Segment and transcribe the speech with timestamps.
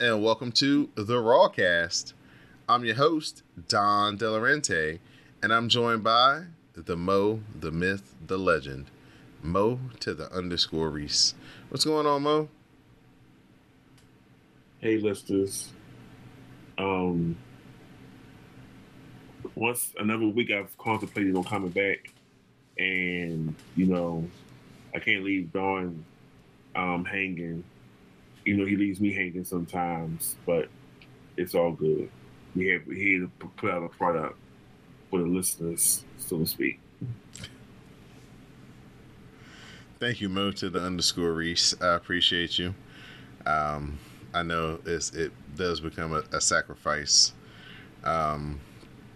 [0.00, 2.12] and welcome to the Rawcast.
[2.68, 5.00] I'm your host, Don Delarente,
[5.42, 8.92] and I'm joined by the Mo, the myth, the legend,
[9.42, 11.34] Mo to the underscore Rease.
[11.68, 12.48] What's going on, Mo?
[14.78, 15.72] Hey, listeners.
[16.76, 17.36] Um,
[19.56, 22.12] once another week, I've contemplated on coming back,
[22.78, 24.28] and you know,
[24.94, 26.04] I can't leave Don
[26.76, 27.64] um, hanging.
[28.48, 30.70] You know, he leaves me hanging sometimes, but
[31.36, 32.08] it's all good.
[32.56, 34.38] We have here to put out a product
[35.10, 36.80] for the listeners, so to speak.
[40.00, 41.74] Thank you, Mo to the underscore Rease.
[41.78, 42.74] I appreciate you.
[43.44, 43.98] Um,
[44.32, 47.34] I know it does become a, a sacrifice,
[48.02, 48.60] um,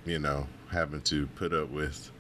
[0.05, 2.11] you know, having to put up with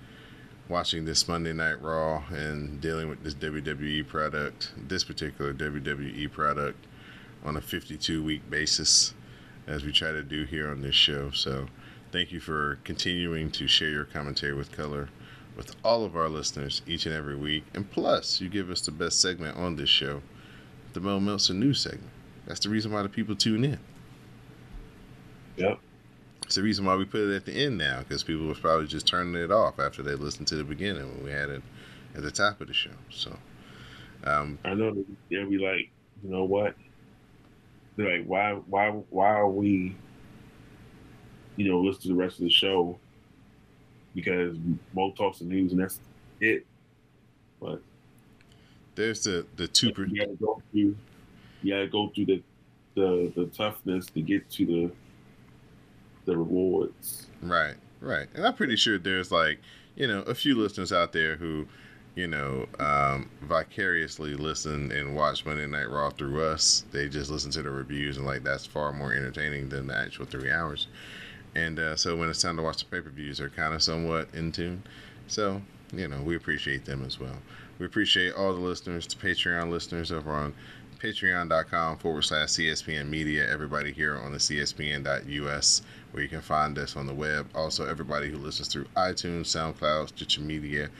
[0.70, 6.86] watching this Monday Night Raw and dealing with this WWE product, this particular WWE product,
[7.44, 9.14] on a 52 week basis,
[9.66, 11.30] as we try to do here on this show.
[11.30, 11.66] So,
[12.10, 15.08] thank you for continuing to share your commentary with color
[15.56, 17.64] with all of our listeners each and every week.
[17.74, 20.22] And plus, you give us the best segment on this show,
[20.92, 22.10] the Mel Meltzer news segment.
[22.46, 23.78] That's the reason why the people tune in.
[25.56, 25.78] Yep.
[26.44, 28.86] It's the reason why we put it at the end now, because people were probably
[28.86, 31.62] just turning it off after they listened to the beginning when we had it
[32.14, 32.90] at the top of the show.
[33.10, 33.36] So,
[34.24, 34.94] um, I know
[35.30, 35.90] they'll be like,
[36.22, 36.74] you know what?
[37.96, 39.96] They're like, why, why, why are we,
[41.56, 42.98] you know, listen to the rest of the show?
[44.14, 44.56] Because
[44.94, 46.00] Mo talks the news and that's
[46.40, 46.66] it.
[47.60, 47.82] But
[48.94, 49.92] there's the the two.
[49.92, 50.96] Per- you gotta go through,
[51.62, 52.42] you gotta go through the,
[52.94, 54.90] the, the toughness to get to the,
[56.24, 57.28] the rewards.
[57.42, 58.28] Right, right.
[58.34, 59.60] And I'm pretty sure there's like,
[59.96, 61.66] you know, a few listeners out there who,
[62.14, 66.84] you know, um, vicariously listen and watch Monday Night Raw through us.
[66.92, 70.26] They just listen to the reviews and like that's far more entertaining than the actual
[70.26, 70.88] three hours.
[71.54, 73.82] And uh, so when it's time to watch the pay per views, they're kind of
[73.82, 74.82] somewhat in tune.
[75.26, 75.62] So,
[75.92, 77.36] you know, we appreciate them as well.
[77.78, 80.54] We appreciate all the listeners, the Patreon listeners over on
[81.02, 83.50] patreon.com forward slash CSPN media.
[83.50, 87.48] Everybody here on the CSPN.us where you can find us on the web.
[87.54, 90.90] Also, everybody who listens through iTunes, SoundCloud, Stitcher Media,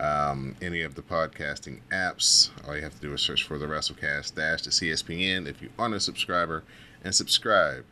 [0.00, 2.50] um, any of the podcasting apps.
[2.66, 5.68] All you have to do is search for the WrestleCast dash the CSPN if you
[5.78, 6.64] aren't a subscriber
[7.04, 7.84] and subscribe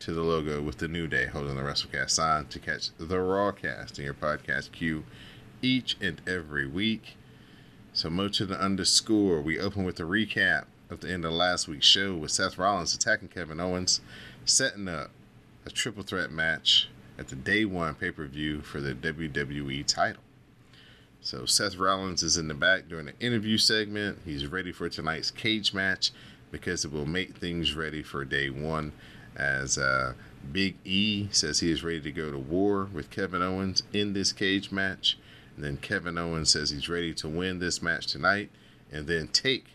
[0.00, 3.98] to the logo with the New Day holding the WrestleCast sign to catch the Rawcast
[3.98, 5.04] in your podcast queue
[5.62, 7.16] each and every week.
[7.92, 11.68] So, Mo to the underscore, we open with a recap of the end of last
[11.68, 14.00] week's show with Seth Rollins attacking Kevin Owens,
[14.44, 15.10] setting up
[15.64, 20.21] a triple threat match at the day one pay per view for the WWE title.
[21.24, 24.18] So, Seth Rollins is in the back during the interview segment.
[24.24, 26.10] He's ready for tonight's cage match
[26.50, 28.92] because it will make things ready for day one
[29.36, 30.14] as uh,
[30.50, 34.32] Big E says he is ready to go to war with Kevin Owens in this
[34.32, 35.16] cage match.
[35.54, 38.50] And then Kevin Owens says he's ready to win this match tonight
[38.90, 39.66] and then take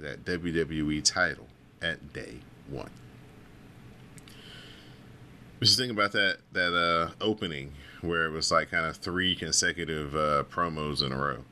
[0.00, 1.46] that WWE title
[1.80, 2.90] at day one.
[5.58, 7.72] What you think about that that uh, opening
[8.06, 11.44] where it was like kind of three consecutive uh, promos in a row?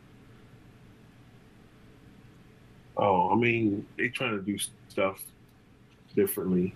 [2.96, 4.56] Oh, I mean, they trying to do
[4.88, 5.20] stuff
[6.14, 6.74] differently.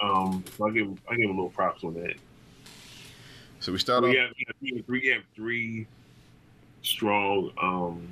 [0.00, 2.14] Um, so I give I give a little props on that.
[3.60, 4.16] So we start we off.
[4.16, 5.86] have, we have three, we have three
[6.82, 8.08] strong, um,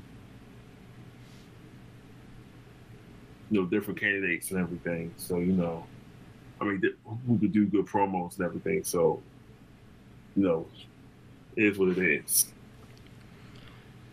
[3.51, 5.13] you know, different candidates and everything.
[5.17, 5.85] So you know,
[6.61, 6.81] I mean,
[7.27, 8.85] who could do good promos and everything.
[8.85, 9.21] So
[10.41, 10.67] you know,
[11.55, 12.47] it is what it is.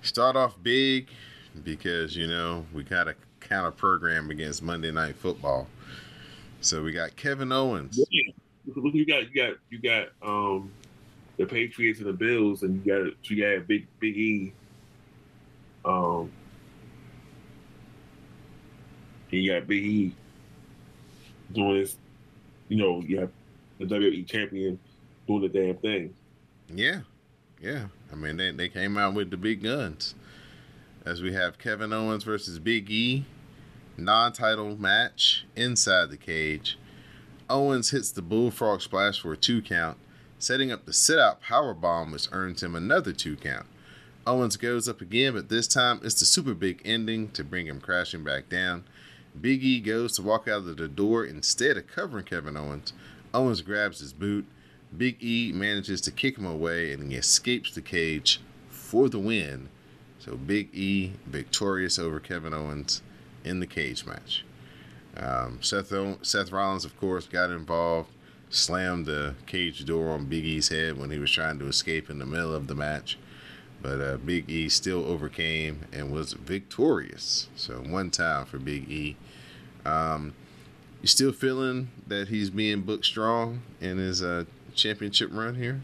[0.01, 1.07] Start off big
[1.63, 5.67] because you know we got a counter program against Monday Night Football.
[6.59, 7.97] So we got Kevin Owens.
[8.09, 8.33] Yeah.
[8.65, 10.69] you got you got you got um
[11.37, 14.53] the Patriots and the Bills, and you got you got Big Big E.
[15.85, 16.29] Um,
[19.29, 20.15] you got Big E
[21.53, 21.95] doing this.
[22.67, 23.31] You know, you have
[23.79, 24.77] the WWE champion
[25.27, 26.13] doing the damn thing.
[26.73, 27.01] Yeah,
[27.61, 27.87] yeah.
[28.11, 30.15] I mean, they they came out with the big guns.
[31.05, 33.25] As we have Kevin Owens versus Big E,
[33.95, 36.77] non-title match inside the cage.
[37.49, 39.97] Owens hits the bullfrog splash for a two count,
[40.37, 43.67] setting up the sit-out power bomb, which earns him another two count.
[44.25, 47.79] Owens goes up again, but this time it's the super big ending to bring him
[47.79, 48.83] crashing back down.
[49.39, 52.91] Big E goes to walk out of the door instead of covering Kevin Owens.
[53.33, 54.45] Owens grabs his boot.
[54.95, 58.39] Big E manages to kick him away and he escapes the cage
[58.69, 59.69] for the win.
[60.19, 63.01] So Big E victorious over Kevin Owens
[63.43, 64.45] in the cage match.
[65.15, 65.91] Um, Seth,
[66.21, 68.09] Seth Rollins, of course, got involved,
[68.49, 72.19] slammed the cage door on Big E's head when he was trying to escape in
[72.19, 73.17] the middle of the match.
[73.81, 77.47] But uh, Big E still overcame and was victorious.
[77.55, 79.17] So one time for Big E.
[79.85, 80.33] Um,
[81.01, 84.45] you still feeling that he's being booked strong in his uh,
[84.77, 85.81] championship run here?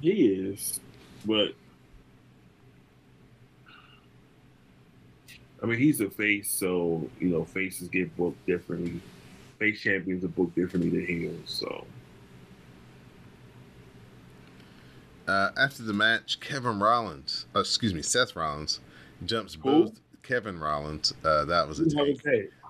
[0.00, 0.80] He is,
[1.24, 1.54] but
[5.62, 9.00] I mean, he's a face, so you know, faces get booked differently.
[9.58, 11.86] Face champions are booked differently than heels, so.
[15.26, 18.80] Uh, after the match, Kevin Rollins, uh, excuse me, Seth Rollins,
[19.24, 19.62] jumps Who?
[19.62, 21.14] both Kevin Rollins.
[21.24, 22.20] Uh, that was a tank.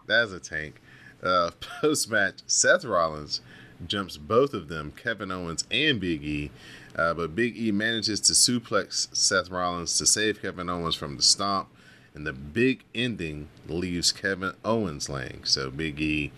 [0.07, 0.81] That's a tank.
[1.25, 1.51] Uh,
[1.81, 3.41] Post match, Seth Rollins
[3.87, 6.51] jumps both of them, Kevin Owens and Big E.
[6.97, 11.23] Uh, but Big E manages to suplex Seth Rollins to save Kevin Owens from the
[11.23, 11.69] stomp.
[12.15, 15.41] And the big ending leaves Kevin Owens laying.
[15.45, 16.33] So Big E,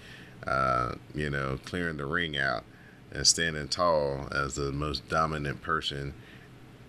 [0.46, 2.64] uh, you know, clearing the ring out
[3.12, 6.14] and standing tall as the most dominant person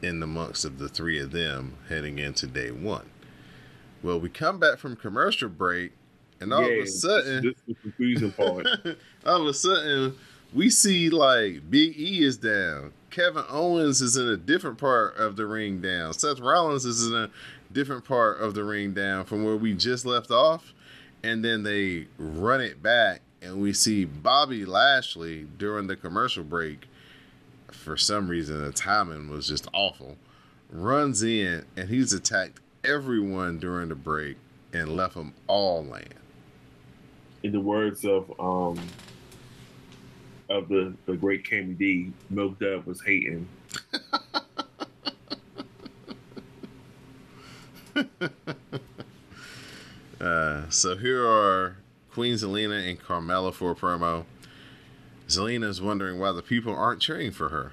[0.02, 3.10] in amongst of the three of them heading into day one.
[4.04, 5.92] Well, we come back from commercial break,
[6.40, 8.68] and all yeah, of a sudden, this, this confusing part.
[9.26, 10.16] all of a sudden,
[10.54, 12.94] we see like Big E is down.
[13.10, 16.14] Kevin Owens is in a different part of the ring down.
[16.14, 17.30] Seth Rollins is in a
[17.72, 20.74] different part of the ring down from where we just left off.
[21.24, 26.88] And then they run it back and we see Bobby Lashley during the commercial break.
[27.72, 30.18] For some reason, the timing was just awful.
[30.70, 34.38] Runs in and he's attacked everyone during the break
[34.74, 36.14] and left them all laying.
[37.48, 38.78] In the words of um
[40.50, 43.48] of the the great Cammy D, Milk Dub was hating.
[50.20, 51.78] uh, so here are
[52.12, 54.26] Queen Zelina and Carmella for a promo.
[55.30, 57.72] Zelina is wondering why the people aren't cheering for her.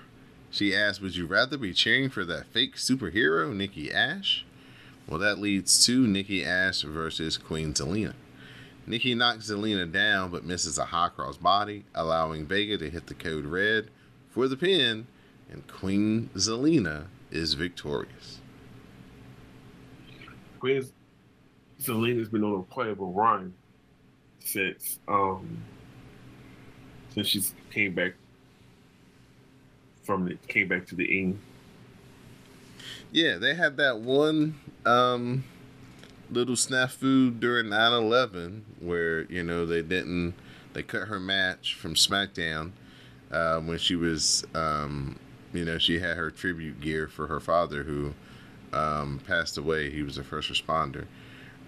[0.53, 4.45] She asks, Would you rather be cheering for that fake superhero, Nikki Ash?
[5.09, 8.15] Well, that leads to Nikki Ash versus Queen Zelina.
[8.87, 13.15] Nikki knocks Zelina down but misses a high cross body, allowing Vega to hit the
[13.15, 13.89] code red
[14.31, 15.07] for the pin,
[15.51, 18.41] and Queen Zelina is victorious.
[20.61, 20.85] Queen
[21.81, 23.53] Zelina's been on a playable run
[24.41, 25.63] since um
[27.11, 28.13] since she came back
[30.03, 31.39] from the came back to the ing.
[33.13, 35.45] Yeah, they had that one um
[36.35, 40.35] little snafu during 9-11 where you know they didn't
[40.73, 42.73] they cut her match from SmackDown
[43.31, 45.19] uh, when she was um,
[45.53, 48.13] you know she had her tribute gear for her father who
[48.73, 49.91] um, passed away.
[49.91, 51.07] He was a first responder.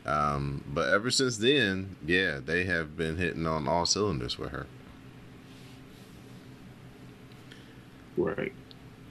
[0.04, 4.66] Um, but ever since then, yeah, they have been hitting on all cylinders with her.
[8.16, 8.52] Right.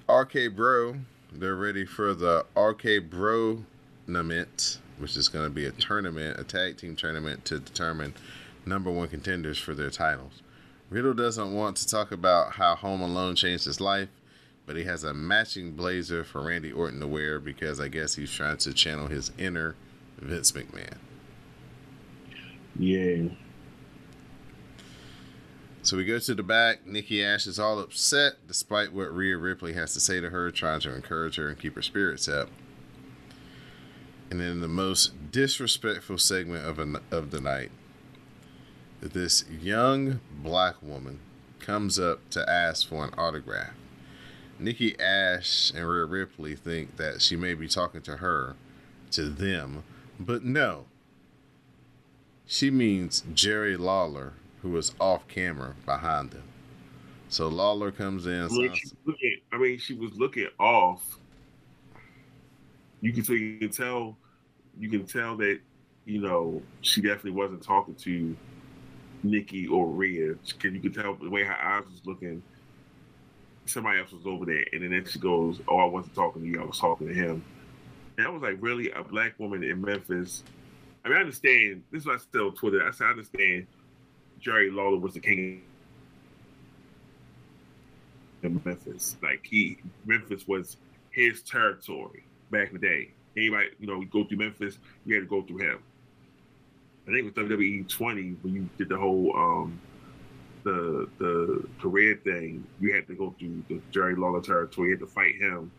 [0.09, 0.97] RK Bro,
[1.31, 3.63] they're ready for the RK Bro
[4.05, 8.13] tournament, which is going to be a tournament, a tag team tournament to determine
[8.65, 10.41] number one contenders for their titles.
[10.89, 14.09] Riddle doesn't want to talk about how Home Alone changed his life,
[14.65, 18.31] but he has a matching blazer for Randy Orton to wear because I guess he's
[18.31, 19.75] trying to channel his inner
[20.17, 20.97] Vince McMahon.
[22.77, 23.29] Yeah.
[25.81, 26.85] So we go to the back.
[26.85, 30.79] Nikki Ash is all upset despite what Rhea Ripley has to say to her, trying
[30.81, 32.49] to encourage her and keep her spirits up.
[34.29, 37.72] And in the most disrespectful segment of, a, of the night,
[39.01, 41.20] this young black woman
[41.60, 43.74] comes up to ask for an autograph.
[44.58, 48.55] Nikki Ash and Rhea Ripley think that she may be talking to her,
[49.12, 49.84] to them,
[50.20, 50.86] but no.
[52.46, 56.44] She means Jerry Lawler, who is off camera behind them.
[57.27, 58.44] So Lawler comes in.
[58.44, 61.20] I mean, she looking, I mean, she was looking off.
[63.05, 64.17] You can you can tell,
[64.79, 65.59] you can tell that,
[66.05, 68.35] you know, she definitely wasn't talking to
[69.21, 70.33] Nikki or Rhea.
[70.43, 72.41] Because you can tell the way her eyes was looking.
[73.67, 76.59] Somebody else was over there, and then she goes, "Oh, I wasn't talking to you.
[76.59, 77.43] I was talking to him."
[78.17, 80.43] And I was like, "Really, a black woman in Memphis?"
[81.03, 81.83] I mean, I understand.
[81.91, 82.88] This is what I on Twitter.
[82.88, 83.67] I said, "I understand."
[84.39, 85.62] Jerry Lawler was the king
[88.41, 89.15] in Memphis.
[89.21, 90.77] Like he, Memphis was
[91.12, 92.24] his territory
[92.57, 93.12] back in the day.
[93.38, 95.79] Anybody, you know, go through Memphis, you had to go through him.
[97.03, 99.79] I think it was WWE 20 when you did the whole um
[100.63, 102.65] the the career thing.
[102.79, 104.89] You had to go through the Jerry Lawler territory.
[104.89, 105.71] You had to fight him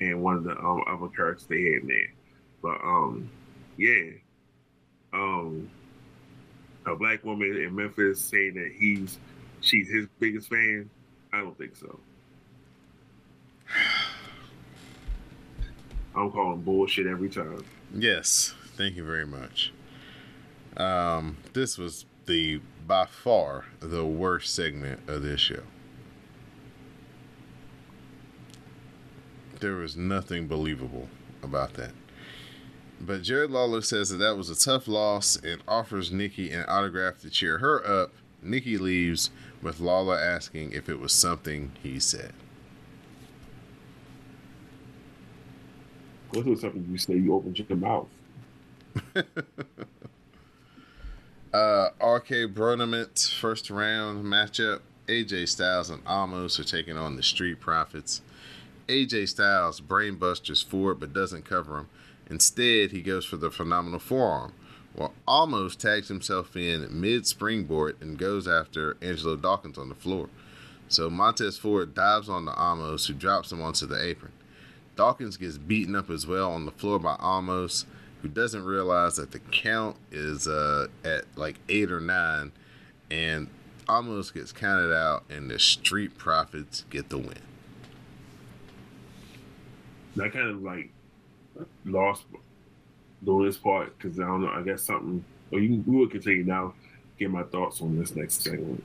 [0.00, 2.12] and one of the um, other characters they had in there.
[2.62, 3.30] But um,
[3.76, 4.10] yeah,
[5.12, 5.70] um,
[6.86, 9.18] a black woman in Memphis saying that he's
[9.60, 10.90] she's his biggest fan.
[11.32, 12.00] I don't think so.
[16.14, 17.64] I'm calling bullshit every time.
[17.94, 19.72] Yes, thank you very much.
[20.76, 25.62] Um, this was the by far the worst segment of this show.
[29.60, 31.08] There was nothing believable
[31.42, 31.92] about that.
[33.00, 37.18] But Jerry Lawler says that that was a tough loss and offers Nikki an autograph
[37.20, 38.12] to cheer her up.
[38.42, 39.30] Nikki leaves
[39.62, 42.32] with Lawler asking if it was something he said.
[46.32, 47.14] What was something you say?
[47.14, 48.06] You opened your mouth.
[51.52, 54.80] uh, RK Bronament first round matchup.
[55.08, 58.22] AJ Styles and Omos are taking on the Street Profits.
[58.86, 61.88] AJ Styles brainbusters Ford but doesn't cover him.
[62.28, 64.52] Instead, he goes for the phenomenal forearm.
[64.94, 70.28] While Omos tags himself in mid springboard and goes after Angelo Dawkins on the floor.
[70.88, 74.32] So Montez Ford dives on the Omos, who drops him onto the apron.
[74.96, 77.84] Dawkins gets beaten up as well on the floor by Omos,
[78.22, 82.52] who doesn't realize that the count is uh, at like eight or nine,
[83.10, 83.48] and
[83.88, 87.34] Omos gets counted out, and the Street Profits get the win.
[90.16, 90.90] That kind of like
[91.84, 92.24] lost
[93.24, 94.48] doing this part because I don't know.
[94.48, 95.24] I guess something.
[95.52, 96.74] Or you, we will continue now.
[97.18, 98.82] Get my thoughts on this next segment.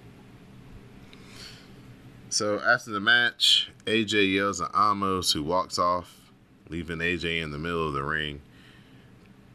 [2.35, 6.19] So after the match, AJ yells at Omos, who walks off,
[6.67, 8.41] leaving AJ in the middle of the ring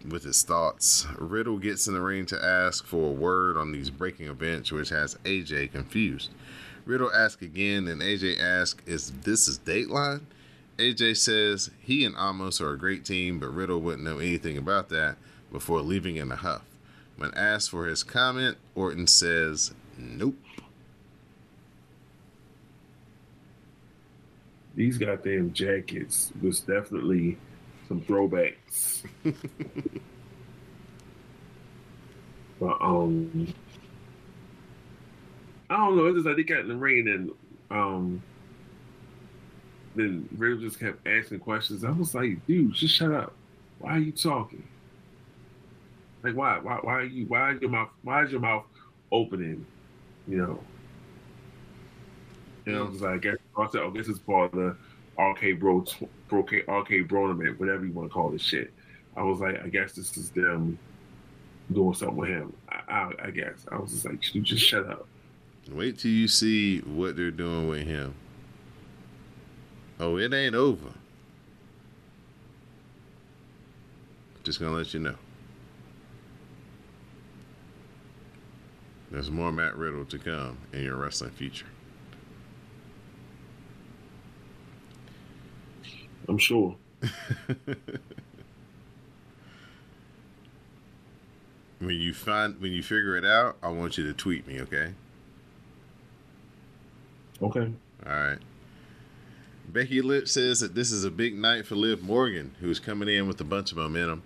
[0.09, 1.07] with his thoughts.
[1.19, 4.89] Riddle gets in the ring to ask for a word on these breaking events, which
[4.89, 6.31] has AJ confused.
[6.87, 10.23] Riddle asks again, and AJ asks, "Is this his Dateline?"
[10.79, 14.89] AJ says he and Omos are a great team, but Riddle wouldn't know anything about
[14.89, 15.19] that
[15.53, 16.63] before leaving in a huff.
[17.19, 20.39] When asked for his comment, Orton says, "Nope."
[24.81, 27.37] These goddamn jackets was definitely
[27.87, 29.05] some throwbacks.
[32.59, 33.53] but um,
[35.69, 36.07] I don't know.
[36.07, 37.31] It's just like they got in the rain and
[37.71, 38.23] um,
[39.97, 41.85] then Riddle just kept asking questions.
[41.85, 43.35] I was like, dude, just shut up.
[43.81, 44.67] Why are you talking?
[46.23, 46.59] Like why?
[46.59, 46.79] Why?
[46.81, 47.27] Why are you?
[47.27, 47.91] Why is your mouth?
[48.03, 48.65] Why is your mouth
[49.13, 49.67] opening?
[50.27, 50.61] You know.
[52.79, 54.77] Was like, I guess I said, oh, this is part of the
[55.23, 55.87] RK Bro,
[56.29, 58.73] Bro RK Bronament, whatever you want to call this shit.
[59.17, 60.79] I was like, I guess this is them
[61.73, 62.53] doing something with him.
[62.69, 65.07] I, I, I guess I was just like, you just shut up.
[65.71, 68.15] Wait till you see what they're doing with him.
[69.99, 70.93] Oh, it ain't over.
[74.43, 75.17] Just gonna let you know.
[79.11, 81.67] There's more Matt Riddle to come in your wrestling future.
[86.31, 86.77] I'm sure.
[91.81, 94.93] when you find when you figure it out, I want you to tweet me, okay?
[97.43, 97.73] Okay.
[98.07, 98.39] All right.
[99.69, 103.27] Becky Lynch says that this is a big night for Liv Morgan, who's coming in
[103.27, 104.23] with a bunch of momentum.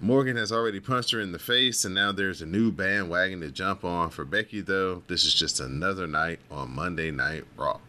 [0.00, 3.50] Morgan has already punched her in the face, and now there's a new bandwagon to
[3.50, 4.10] jump on.
[4.10, 7.80] For Becky, though, this is just another night on Monday Night Raw.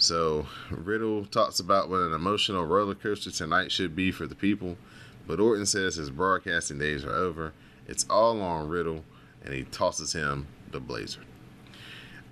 [0.00, 4.78] So, Riddle talks about what an emotional roller coaster tonight should be for the people,
[5.26, 7.52] but Orton says his broadcasting days are over.
[7.86, 9.04] It's all on Riddle,
[9.44, 11.20] and he tosses him the blazer.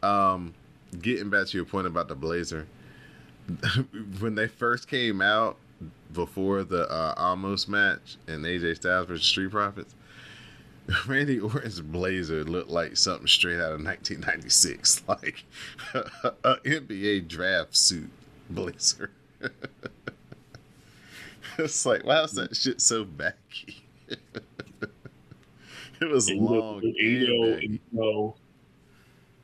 [0.02, 0.54] Um,
[1.02, 2.66] getting back to your point about the blazer,
[4.18, 5.58] when they first came out
[6.14, 9.94] before the uh, Omos match and AJ Styles versus Street Profits,
[11.06, 15.44] Randy Orton's blazer looked like something straight out of 1996, like
[15.94, 18.10] a, NBA draft suit
[18.48, 19.10] blazer.
[21.58, 23.84] it's like, why is that shit so baggy?
[26.00, 28.36] it was And long you know, and you know, you know,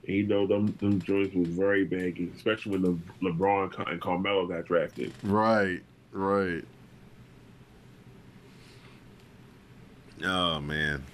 [0.06, 4.64] you know, them them joints was very baggy, especially when the LeBron and Carmelo got
[4.64, 5.12] drafted.
[5.22, 5.82] Right,
[6.12, 6.64] right.
[10.22, 11.04] Oh man.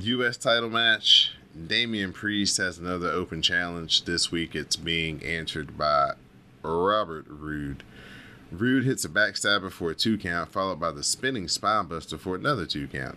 [0.00, 0.36] U.S.
[0.36, 1.30] title match.
[1.68, 4.56] Damian Priest has another open challenge this week.
[4.56, 6.14] It's being answered by
[6.62, 7.84] Robert Roode.
[8.50, 12.66] Rude hits a backstabber for a two count, followed by the spinning spinebuster for another
[12.66, 13.16] two count.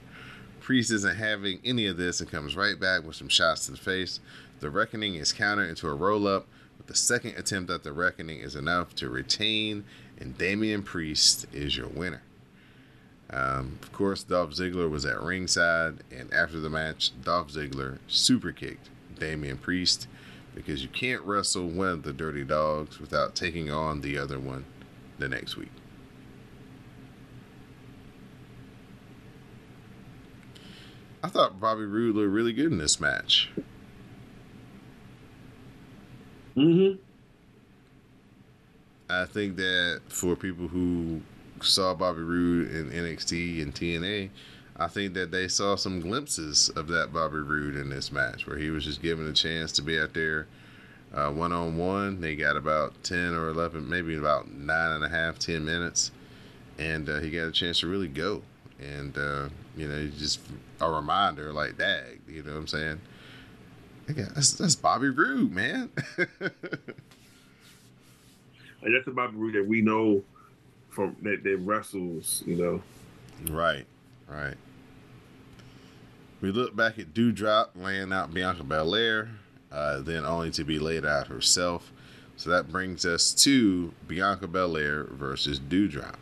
[0.59, 3.77] Priest isn't having any of this and comes right back with some shots to the
[3.77, 4.19] face.
[4.59, 6.45] The Reckoning is countered into a roll up,
[6.77, 9.83] but the second attempt at the Reckoning is enough to retain,
[10.19, 12.21] and Damian Priest is your winner.
[13.29, 18.51] Um, of course, Dolph Ziggler was at ringside, and after the match, Dolph Ziggler super
[18.51, 20.07] kicked Damian Priest
[20.55, 24.65] because you can't wrestle one of the Dirty Dogs without taking on the other one
[25.19, 25.71] the next week.
[31.23, 33.49] I thought Bobby Roode looked really good in this match.
[36.55, 37.01] Mm-hmm.
[39.09, 41.21] I think that for people who
[41.61, 44.29] saw Bobby Roode in NXT and TNA,
[44.75, 48.57] I think that they saw some glimpses of that Bobby Roode in this match where
[48.57, 50.47] he was just given a chance to be out there
[51.11, 52.21] one on one.
[52.21, 56.11] They got about 10 or 11, maybe about nine and a half, 10 minutes.
[56.77, 58.43] And uh, he got a chance to really go.
[58.79, 60.39] And, uh, you know, just
[60.79, 63.01] a reminder like that, you know what I'm saying?
[64.15, 65.89] Yeah, that's, that's Bobby Roode, man.
[68.81, 70.23] And that's the route that we know
[70.97, 72.81] from that, that wrestles, you know.
[73.53, 73.85] Right,
[74.27, 74.55] right.
[76.41, 79.29] We look back at Doudrop laying out Bianca Belair,
[79.71, 81.91] uh, then only to be laid out herself.
[82.35, 86.15] So that brings us to Bianca Belair versus Doudrop.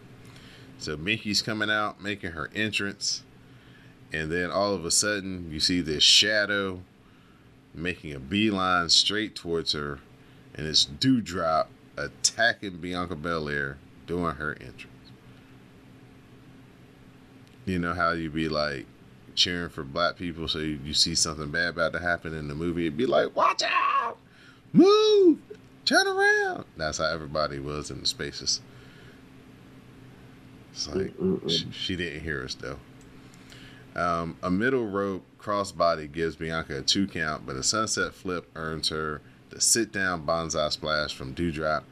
[0.78, 3.24] So Mickey's coming out, making her entrance,
[4.12, 6.82] and then all of a sudden you see this shadow
[7.74, 10.00] making a beeline straight towards her,
[10.54, 14.92] and it's Doudrop attacking Bianca Belair during her entrance.
[17.66, 18.86] You know how you be like
[19.34, 22.56] cheering for black people, so you, you see something bad about to happen in the
[22.56, 24.18] movie, it'd be like, "Watch out!
[24.72, 25.40] Move!
[25.84, 28.62] Turn around!" That's how everybody was in the spaces.
[30.72, 31.74] It's like Mm-mm-mm.
[31.74, 32.78] she didn't hear us though.
[33.96, 38.90] Um, a middle rope crossbody gives Bianca a two count, but a sunset flip earns
[38.90, 41.84] her the sit down bonsai splash from Doudrop.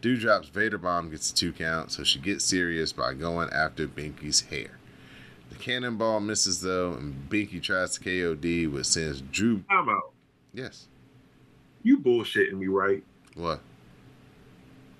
[0.00, 4.40] Doudrop's Vader bomb gets a two count, so she gets serious by going after Binky's
[4.40, 4.78] hair.
[5.50, 9.62] The cannonball misses though, and Binky tries to KOD, which sends Drew.
[9.68, 10.12] I'm out.
[10.54, 10.86] Yes.
[11.82, 13.02] You bullshitting me, right?
[13.34, 13.60] What?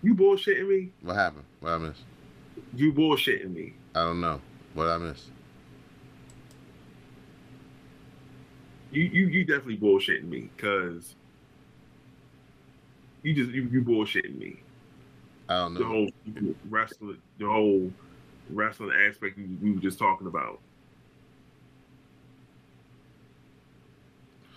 [0.02, 0.90] You bullshitting me?
[1.02, 1.44] What happened?
[1.60, 2.02] What I missed?
[2.74, 3.74] You bullshitting me.
[3.94, 4.40] I don't know.
[4.74, 5.26] What I missed?
[8.92, 11.14] You you you definitely bullshitting me because
[13.22, 14.60] you just you, you bullshitting me.
[15.50, 15.86] I don't The know.
[15.88, 16.08] whole
[16.68, 17.92] wrestling, the whole
[18.50, 20.60] wrestling aspect we, we were just talking about.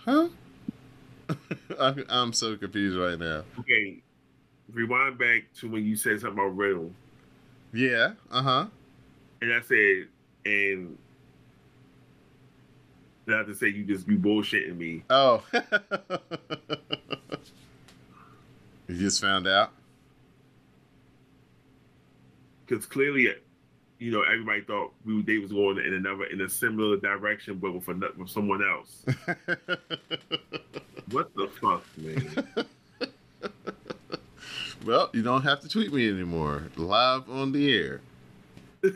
[0.04, 0.28] Huh?
[1.80, 3.42] I'm, I'm so confused right now.
[3.58, 3.98] Okay,
[4.72, 6.92] rewind back to when you said something about Riddle,
[7.72, 8.12] Yeah.
[8.30, 8.66] Uh huh.
[9.42, 10.06] and I said,
[10.44, 10.96] and
[13.26, 15.02] not to say you just be bullshitting me.
[15.10, 15.42] Oh.
[18.86, 19.72] you just found out?
[22.74, 23.28] Because clearly,
[24.00, 27.72] you know, everybody thought we they was going in another in a similar direction, but
[27.72, 29.04] with, ano- with someone else.
[31.12, 32.44] what the fuck, man?
[34.84, 36.64] well, you don't have to tweet me anymore.
[36.74, 38.00] Live on the air.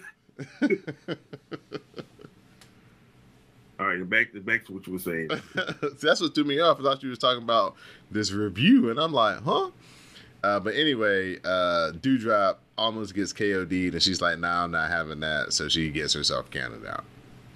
[3.79, 5.31] All right, back to back to what you were saying.
[6.03, 6.81] That's what threw me off.
[6.81, 7.77] I thought you was talking about
[8.11, 9.71] this review, and I'm like, huh?
[10.43, 15.21] Uh, but anyway, uh, Doudrop almost gets KOD'd, and she's like, nah, I'm not having
[15.21, 15.53] that.
[15.53, 17.05] So she gets herself counted out.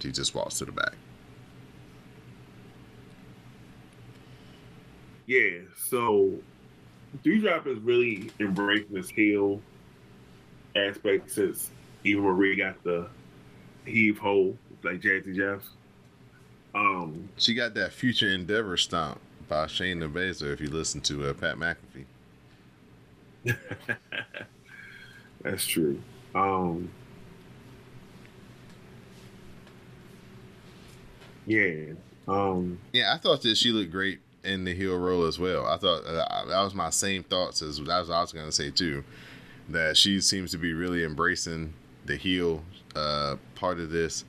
[0.01, 0.95] She just walks to the back.
[5.27, 6.33] Yeah, so
[7.25, 9.61] Doudrop is really embracing this heel
[10.77, 11.71] aspect since
[12.05, 13.09] Eva Marie got the
[13.87, 15.63] heave ho like Jazzy Jeff.
[16.75, 21.35] Um, She got that future endeavor stomp by Shayna Baszler if you listen to uh,
[21.35, 22.07] Pat McAfee.
[25.43, 26.01] that's true.
[26.35, 26.91] Um,
[31.47, 31.95] Yeah.
[32.29, 35.67] Um, Yeah, I thought that she looked great in the heel role as well.
[35.67, 38.53] I thought uh, that was my same thoughts as that was I was going to
[38.53, 39.05] say too.
[39.69, 41.75] That she seems to be really embracing
[42.05, 42.65] the heel
[42.97, 44.25] uh, part of this,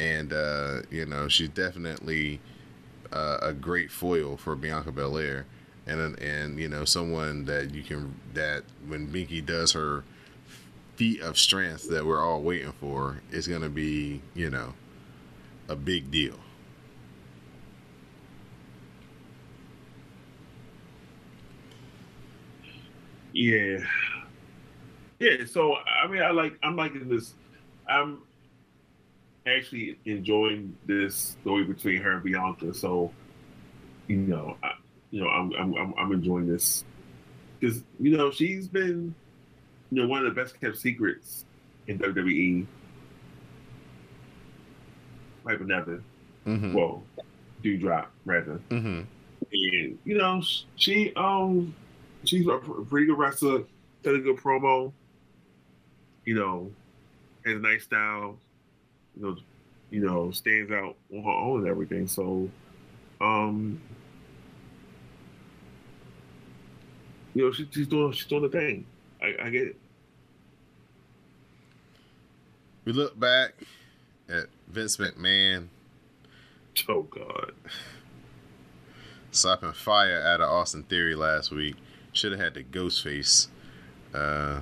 [0.00, 2.40] and uh, you know she's definitely
[3.12, 5.46] uh, a great foil for Bianca Belair,
[5.86, 10.02] and and you know someone that you can that when Binky does her
[10.96, 14.74] feat of strength that we're all waiting for is going to be you know
[15.68, 16.38] a big deal.
[23.32, 23.78] yeah.
[25.18, 25.44] Yeah.
[25.46, 26.58] So I mean, I like.
[26.62, 27.34] I'm liking this.
[27.88, 28.22] I'm
[29.46, 32.74] actually enjoying this story between her and Bianca.
[32.74, 33.12] So,
[34.06, 34.72] you know, I,
[35.10, 36.84] you know, I'm I'm I'm, I'm enjoying this
[37.58, 39.14] because you know she's been,
[39.92, 41.44] you know, one of the best kept secrets
[41.86, 42.64] in WWE.
[45.44, 46.02] Piper Niven.
[46.46, 46.72] Mm-hmm.
[46.72, 47.02] Well,
[47.62, 48.58] Doudrop rather.
[48.70, 49.02] Mm-hmm.
[49.52, 50.42] And you know,
[50.76, 51.74] she um
[52.24, 53.64] she's a pretty good wrestler,
[54.02, 54.92] got a good promo.
[56.24, 56.70] You know,
[57.44, 58.38] has a nice style.
[59.14, 59.36] You know,
[59.90, 62.08] you know, stands out on her own and everything.
[62.08, 62.48] So,
[63.20, 63.78] um,
[67.34, 68.86] you know, she, she's doing she's doing the thing.
[69.20, 69.76] I, I get it.
[72.84, 73.54] We look back
[74.28, 75.68] at Vince McMahon
[76.88, 77.52] Oh God.
[79.30, 81.76] slapping fire out of Austin Theory last week.
[82.12, 83.48] Should have had the ghost face
[84.14, 84.60] uh,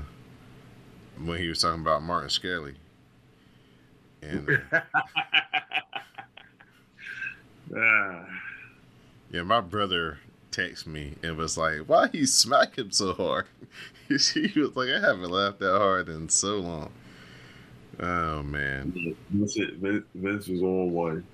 [1.24, 2.74] when he was talking about Martin Skelly.
[4.22, 4.80] And uh,
[7.76, 8.24] ah,
[9.32, 10.18] yeah, my brother
[10.52, 13.46] texted me and was like, "Why he smack him so hard?"
[14.08, 16.92] he was like, "I haven't laughed that hard in so long."
[18.02, 18.92] Oh man,
[19.30, 19.58] Vince,
[20.14, 21.24] Vince, was on one.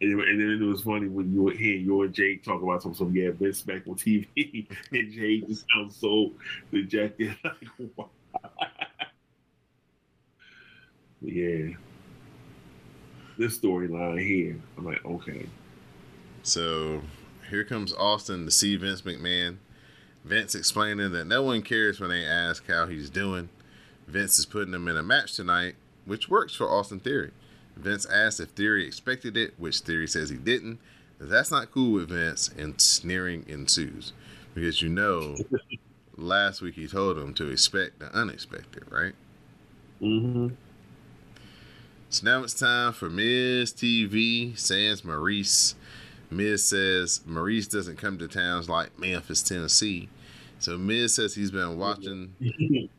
[0.00, 2.84] And, and then it was funny when you were hearing you and Jake talk about
[2.84, 4.28] some some yeah Vince back on TV
[4.92, 6.30] and Jake just sounds so
[6.70, 8.08] dejected like wow.
[11.20, 11.74] yeah
[13.38, 15.46] this storyline here I'm like okay
[16.44, 17.02] So
[17.50, 19.56] here comes Austin to see Vince McMahon.
[20.24, 23.48] Vince explaining that no one cares when they ask how he's doing.
[24.08, 25.74] Vince is putting him in a match tonight,
[26.06, 27.30] which works for Austin Theory.
[27.76, 30.78] Vince asks if Theory expected it, which Theory says he didn't.
[31.20, 34.12] That's not cool with Vince, and sneering ensues.
[34.54, 35.36] Because you know,
[36.16, 39.12] last week he told him to expect the unexpected, right?
[40.00, 40.48] mm-hmm.
[42.10, 45.74] So now it's time for Miz TV, sans Maurice.
[46.30, 50.08] Miz says Maurice doesn't come to towns like Memphis, Tennessee.
[50.58, 52.34] So Miz says he's been watching.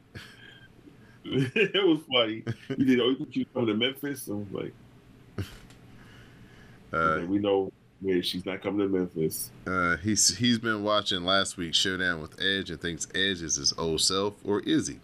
[1.25, 2.43] it was funny
[2.77, 4.73] you did oh, you come to Memphis I was like
[6.91, 11.57] Uh, we know where she's not coming to Memphis uh, he's he's been watching last
[11.57, 14.99] week's showdown with Edge and thinks Edge is his old self, or is he?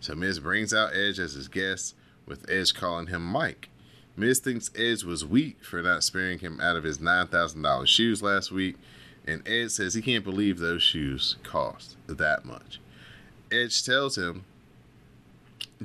[0.00, 1.94] So Miz brings out Edge as his guest,
[2.26, 3.68] with Edge calling him Mike.
[4.16, 7.88] Miz thinks Edge was weak for not sparing him out of his nine thousand dollars
[7.88, 8.76] shoes last week,
[9.26, 12.80] and Edge says he can't believe those shoes cost that much.
[13.52, 14.44] Edge tells him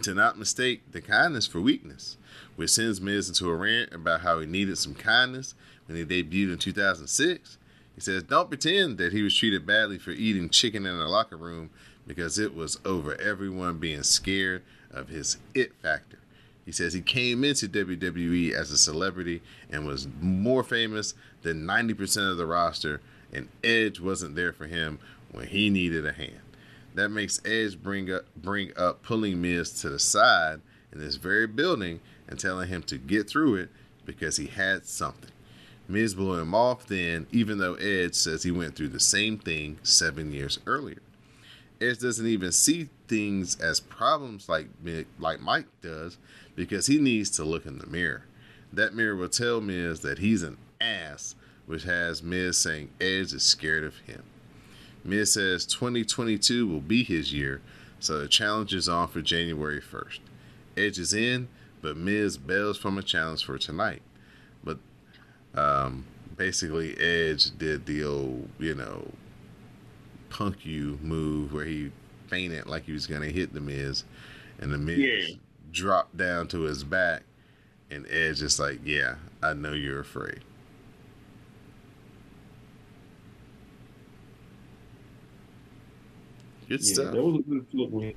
[0.02, 2.18] to not mistake the kindness for weakness,
[2.56, 5.56] which sends Miz into a rant about how he needed some kindness
[5.88, 7.58] when he debuted in 2006.
[7.96, 11.38] He says, Don't pretend that he was treated badly for eating chicken in the locker
[11.38, 11.70] room
[12.08, 16.20] because it was over everyone being scared of his it factor.
[16.66, 22.32] He says he came into WWE as a celebrity and was more famous than 90%
[22.32, 23.02] of the roster,
[23.34, 25.00] and Edge wasn't there for him
[25.32, 26.49] when he needed a hand.
[26.96, 31.48] That makes Edge bring up bring up pulling Miz to the side in this very
[31.48, 33.70] building and telling him to get through it
[34.06, 35.32] because he had something.
[35.88, 39.80] Miz blew him off then, even though Edge says he went through the same thing
[39.82, 41.02] seven years earlier.
[41.82, 44.68] Edge doesn't even see things as problems like
[45.20, 46.18] like Mike does
[46.56, 48.26] because he needs to look in the mirror.
[48.72, 53.44] That mirror will tell Miz that he's an ass, which has Miz saying Edge is
[53.44, 54.24] scared of him.
[55.04, 57.62] Miz says 2022 will be his year,
[58.00, 60.20] so the challenge is on for January 1st.
[60.78, 61.48] Edge is in,
[61.82, 64.02] but Miz bails from a challenge for tonight.
[64.64, 64.78] But
[65.56, 66.06] um,
[66.38, 69.12] basically, Edge did the old, you know,
[70.30, 71.92] punk you move where he
[72.28, 74.04] fainted like he was going to hit the Miz,
[74.60, 75.36] and the Miz Yeah.
[75.72, 77.24] dropped down to his back,
[77.90, 80.42] and Edge is like, Yeah, I know you're afraid.
[86.70, 87.14] Good yeah stuff.
[87.14, 88.14] that was a good look man.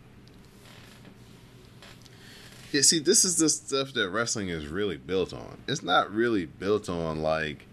[2.70, 5.58] Yeah, see, this is the stuff that wrestling is really built on.
[5.68, 7.66] It's not really built on like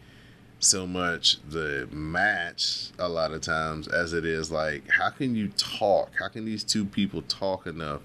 [0.59, 5.49] so much the match a lot of times as it is like how can you
[5.49, 6.11] talk?
[6.19, 8.01] How can these two people talk enough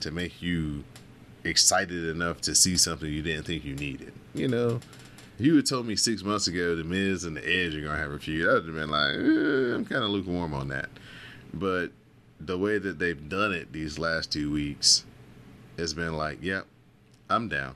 [0.00, 0.82] to make you
[1.44, 4.12] excited enough to see something you didn't think you needed?
[4.34, 4.80] You know,
[5.38, 7.98] if you had told me six months ago the Miz and the Edge are gonna
[7.98, 10.88] have a feud, I would have been like, eh, I'm kind of lukewarm on that.
[11.52, 11.92] But
[12.40, 15.04] the way that they've done it these last two weeks
[15.78, 16.66] has been like, yep,
[17.28, 17.74] I'm down.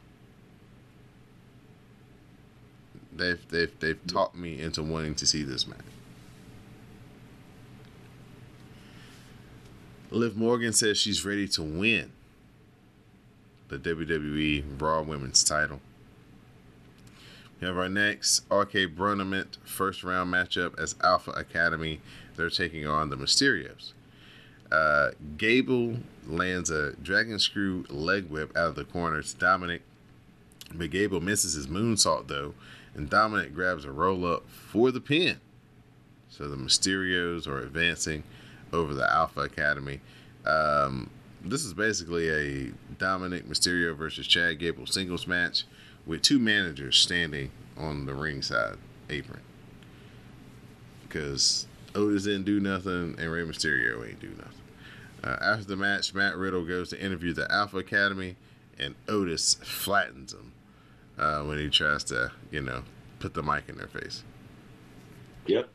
[3.13, 5.79] They've they've they've talked me into wanting to see this match.
[10.11, 12.13] Liv Morgan says she's ready to win
[13.69, 15.81] the WWE Raw Women's title.
[17.61, 22.01] We have our next RK Bronament first round matchup as Alpha Academy.
[22.37, 23.93] They're taking on the Mysterios.
[24.71, 29.83] Uh, Gable lands a dragon screw leg whip out of the corner to Dominic,
[30.75, 32.55] but Gable misses his moonsault though,
[32.95, 35.41] and Dominic grabs a roll up for the pin.
[36.29, 38.25] So the Mysterios are advancing
[38.73, 40.01] over the Alpha Academy.
[40.45, 41.11] Um,
[41.43, 45.65] this is basically a Dominic Mysterio versus Chad Gable singles match
[46.07, 48.77] with two managers standing on the ringside
[49.09, 49.41] apron.
[51.03, 54.58] Because Otis didn't do nothing and Rey Mysterio ain't do nothing.
[55.23, 58.37] Uh, after the match, Matt Riddle goes to interview the Alpha Academy,
[58.79, 60.53] and Otis flattens him
[61.19, 62.83] uh, when he tries to, you know,
[63.19, 64.23] put the mic in their face.
[65.47, 65.69] Yep.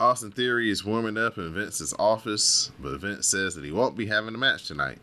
[0.00, 4.06] Austin Theory is warming up in Vince's office, but Vince says that he won't be
[4.06, 4.98] having a match tonight.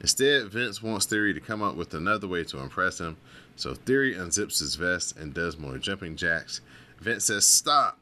[0.00, 3.16] Instead, Vince wants Theory to come up with another way to impress him,
[3.54, 6.60] so Theory unzips his vest and does more jumping jacks.
[6.98, 7.99] Vince says, Stop!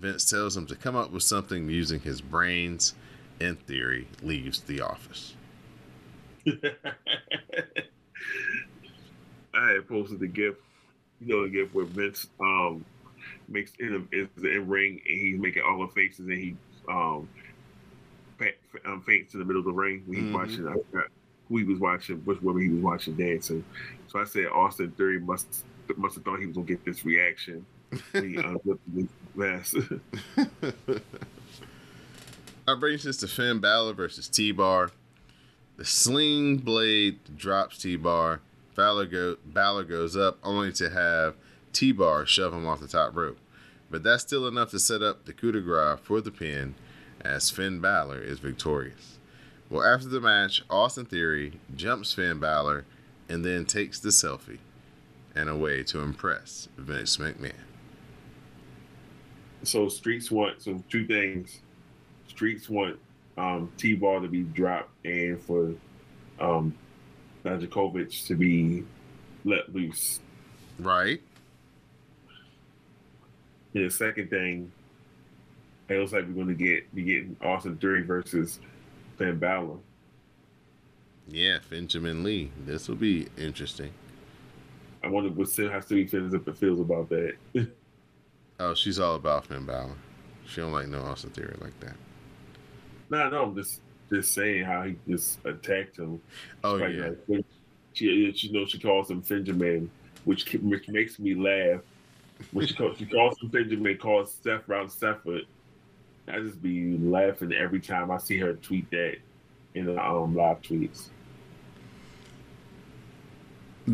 [0.00, 2.94] Vince tells him to come up with something using his brains,
[3.40, 5.34] and Theory leaves the office.
[9.54, 10.60] I had posted the gift,
[11.20, 12.84] you know, the gift where Vince um
[13.48, 16.56] makes in is in ring and he's making all the faces and he
[16.88, 17.28] um,
[18.86, 20.32] um faints in the middle of the ring when he's Mhm.
[20.32, 20.68] watching.
[20.68, 21.08] I forgot
[21.48, 23.64] who he was watching, which woman he was watching dancing.
[24.06, 25.64] So I said Austin Theory must
[25.96, 27.66] must have thought he was gonna get this reaction.
[28.12, 29.76] He unzipped his vest.
[32.66, 34.90] Our brings us to Finn Balor versus T Bar.
[35.76, 38.40] The sling blade drops T Bar.
[38.74, 41.34] Balor, go, Balor goes up only to have
[41.72, 43.38] T Bar shove him off the top rope.
[43.90, 46.74] But that's still enough to set up the coup de grace for the pin
[47.22, 49.18] as Finn Balor is victorious.
[49.70, 52.84] Well, after the match, Austin Theory jumps Finn Balor
[53.28, 54.58] and then takes the selfie
[55.34, 57.67] and away to impress Vince McMahon.
[59.64, 61.60] So Streets want so two things.
[62.28, 62.98] Streets want
[63.36, 65.74] um, T Bar to be dropped and for
[66.40, 66.74] um,
[67.44, 68.84] Dijakovic to be
[69.44, 70.20] let loose.
[70.78, 71.20] Right?
[73.74, 74.72] And the second thing,
[75.88, 78.60] it looks like we're going to get be getting Austin Theory versus
[79.16, 79.76] Finn Balor.
[81.28, 82.50] Yeah, Benjamin Lee.
[82.64, 83.92] This will be interesting.
[85.02, 87.34] I wonder what still has to be feels feels about that.
[88.60, 89.94] Oh, she's all about Finn Balor.
[90.46, 91.96] She don't like no Austin Theory like that.
[93.10, 96.20] no, no, I'm just just saying how he just attacked him.
[96.64, 97.38] Oh Like, yeah,
[97.92, 99.90] she, she knows she calls him Benjamin,
[100.24, 101.80] which which makes me laugh.
[102.52, 105.42] When she calls, she calls him Benjamin, calls Steph Round Stafford.
[106.26, 109.16] I just be laughing every time I see her tweet that
[109.74, 111.08] in the um live tweets.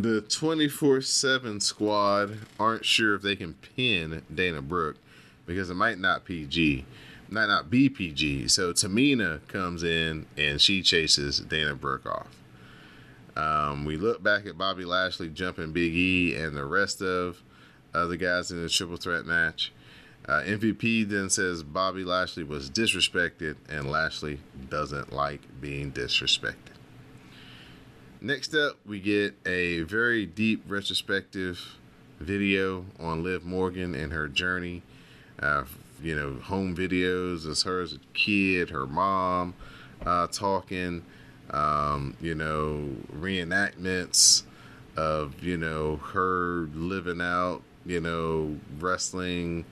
[0.02, 4.96] The twenty four seven squad aren't sure if they can pin Dana Brooke
[5.46, 6.84] because it might not PG,
[7.28, 8.48] might not be PG.
[8.48, 12.26] So Tamina comes in and she chases Dana Brooke off.
[13.36, 17.42] Um, we look back at Bobby Lashley jumping Big E and the rest of
[17.92, 19.72] the guys in the triple threat match.
[20.26, 26.73] Uh, MVP then says Bobby Lashley was disrespected, and Lashley doesn't like being disrespected.
[28.24, 31.76] Next up, we get a very deep retrospective
[32.18, 34.80] video on Liv Morgan and her journey.
[35.38, 35.64] Uh,
[36.02, 39.52] you know, home videos as her as a kid, her mom
[40.06, 41.04] uh, talking,
[41.50, 44.44] um, you know, reenactments
[44.96, 49.66] of, you know, her living out, you know, wrestling,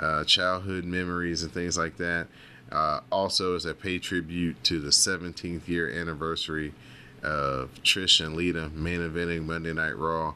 [0.00, 2.26] uh, childhood memories and things like that.
[2.72, 6.74] Uh, also, as a pay tribute to the 17th year anniversary
[7.22, 10.34] of Trish and Lita main eventing Monday Night Raw,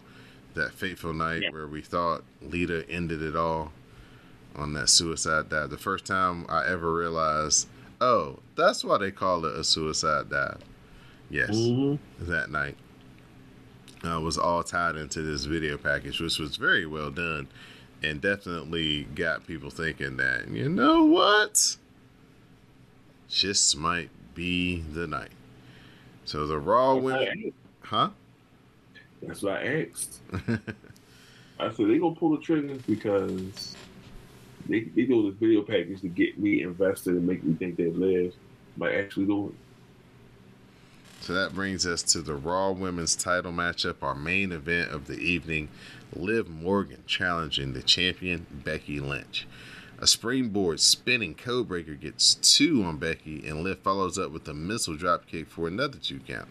[0.54, 1.50] that fateful night Yeah.
[1.50, 3.72] where we thought Lita ended it all
[4.54, 5.70] on that suicide dive.
[5.70, 7.68] The first time I ever realized,
[8.00, 10.60] oh, that's why they call it a suicide dive.
[11.28, 12.30] Yes, Mm-hmm.
[12.30, 12.76] that night
[14.04, 17.48] uh, was all tied into this video package, which was very well done,
[18.02, 21.76] and definitely got people thinking that you know what,
[23.28, 25.30] just might be the night.
[26.26, 28.10] So the Raw women, huh?
[29.22, 30.20] That's what I asked.
[31.58, 33.74] I said they gonna pull the trigger because
[34.68, 37.90] they they do this video package to get me invested and make me think they
[37.90, 38.34] live
[38.76, 39.48] by actually doing.
[39.48, 41.24] it.
[41.24, 45.18] So that brings us to the Raw Women's title matchup, our main event of the
[45.18, 45.68] evening.
[46.14, 49.46] Liv Morgan challenging the champion Becky Lynch.
[49.98, 54.96] A springboard spinning codebreaker gets two on Becky, and Liv follows up with a missile
[54.96, 56.48] dropkick for another two count.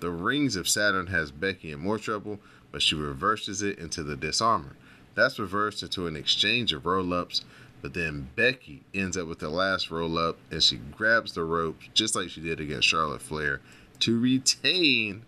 [0.00, 2.40] The Rings of Saturn has Becky in more trouble,
[2.72, 4.76] but she reverses it into the Dis-arm-her.
[5.14, 7.44] That's reversed into an exchange of roll ups,
[7.82, 11.88] but then Becky ends up with the last roll up and she grabs the ropes
[11.94, 13.60] just like she did against Charlotte Flair
[14.00, 15.24] to retain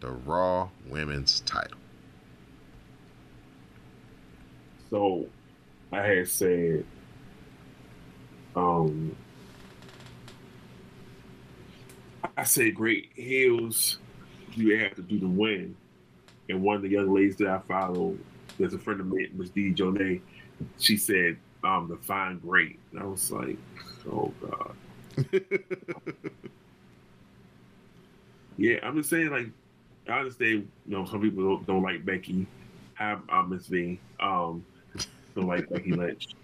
[0.00, 1.78] the Raw Women's title.
[4.90, 5.26] So
[5.92, 6.84] I had said,
[8.56, 9.16] um,
[12.36, 13.98] I said great heels
[14.54, 15.76] you have to do the win.
[16.48, 18.16] And one of the young ladies that I follow,
[18.58, 19.72] there's a friend of mine, Miss D.
[19.72, 20.20] Jonay,
[20.78, 22.78] she said, um, the fine great.
[22.90, 23.56] And I was like,
[24.10, 24.74] oh God.
[28.60, 29.46] Yeah, I'm just saying, like,
[30.06, 32.46] I understand, you know, some people don't, don't like Becky.
[32.98, 33.98] I'm, I'm Miss V.
[34.20, 34.66] Um,
[35.34, 36.34] don't like Becky Lynch.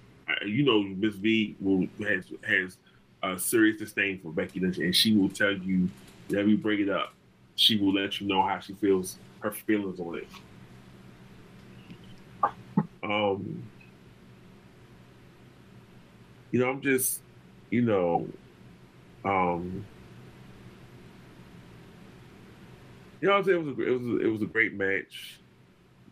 [0.45, 2.79] You know, Miss V will has has
[3.23, 5.89] a serious disdain for Becky Lynch, and she will tell you
[6.29, 7.15] whenever you bring it up,
[7.55, 10.29] she will let you know how she feels, her feelings on it.
[13.03, 13.63] Um,
[16.51, 17.21] you know, I'm just,
[17.71, 18.29] you know,
[19.25, 19.85] um,
[23.21, 25.41] you know, I'm saying it was a, it was a, it was a great match,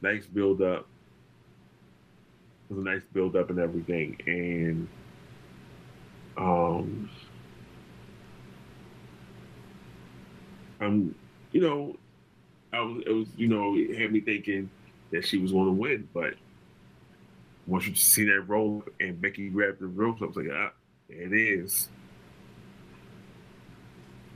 [0.02, 0.86] nice build up.
[2.74, 4.88] Was a nice build up and everything, and
[6.36, 7.08] um,
[10.80, 11.14] um,
[11.52, 11.96] you know,
[12.72, 14.70] I was it was you know it had me thinking
[15.12, 16.34] that she was going to win, but
[17.68, 20.72] once you see that roll and Becky grabbed the ropes, I was like, ah,
[21.08, 21.88] it is.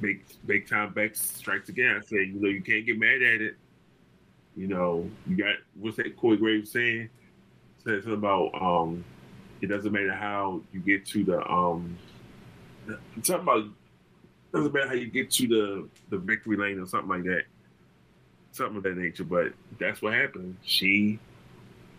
[0.01, 1.97] Big big time Beck strikes again.
[1.97, 3.57] I said, you know, you can't get mad at it.
[4.57, 7.11] You know, you got what's that Corey Graves saying?
[7.89, 9.05] About um
[9.63, 11.97] it doesn't matter how you get to the um
[13.23, 13.65] something about
[14.53, 17.45] doesn't matter how you get to the the victory lane or something like that.
[18.53, 19.25] Something of that nature.
[19.25, 20.57] But that's what happened.
[20.63, 21.19] She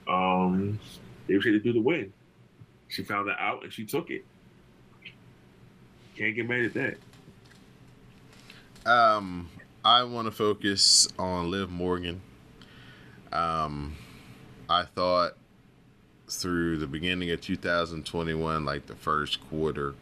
[0.07, 0.79] um
[1.27, 2.13] they were to do the win.
[2.87, 4.25] She found that out and she took it.
[6.15, 6.97] Can't get mad at that.
[8.85, 9.49] Um,
[9.85, 12.21] I want to focus on Liv Morgan.
[13.31, 13.95] Um,
[14.67, 15.37] I thought
[16.29, 19.95] through the beginning of 2021, like the first quarter,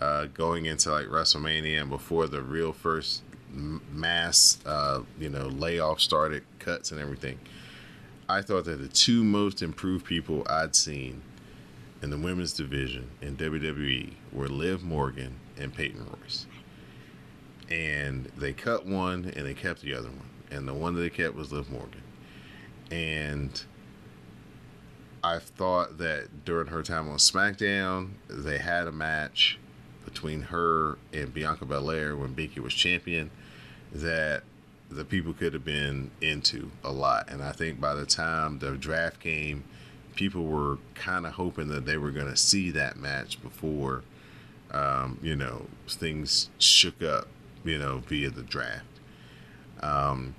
[0.00, 6.00] uh, going into like WrestleMania and before the real first mass, uh, you know, layoff
[6.00, 7.38] started, cuts and everything.
[8.28, 11.22] I thought that the two most improved people I'd seen
[12.02, 16.46] in the women's division in WWE were Liv Morgan and Peyton Royce
[17.70, 21.10] and they cut one and they kept the other one and the one that they
[21.10, 22.02] kept was liv morgan
[22.90, 23.64] and
[25.22, 29.58] i thought that during her time on smackdown they had a match
[30.04, 33.30] between her and bianca belair when becky was champion
[33.92, 34.42] that
[34.90, 38.72] the people could have been into a lot and i think by the time the
[38.72, 39.64] draft came
[40.14, 44.02] people were kind of hoping that they were going to see that match before
[44.70, 47.28] um, you know things shook up
[47.64, 48.84] you know, via the draft.
[49.80, 50.34] Um,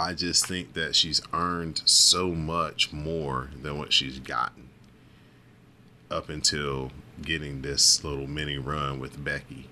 [0.00, 4.70] I just think that she's earned so much more than what she's gotten
[6.10, 9.68] up until getting this little mini run with Becky.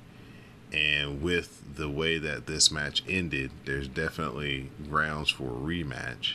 [0.70, 6.34] And with the way that this match ended, there's definitely grounds for a rematch.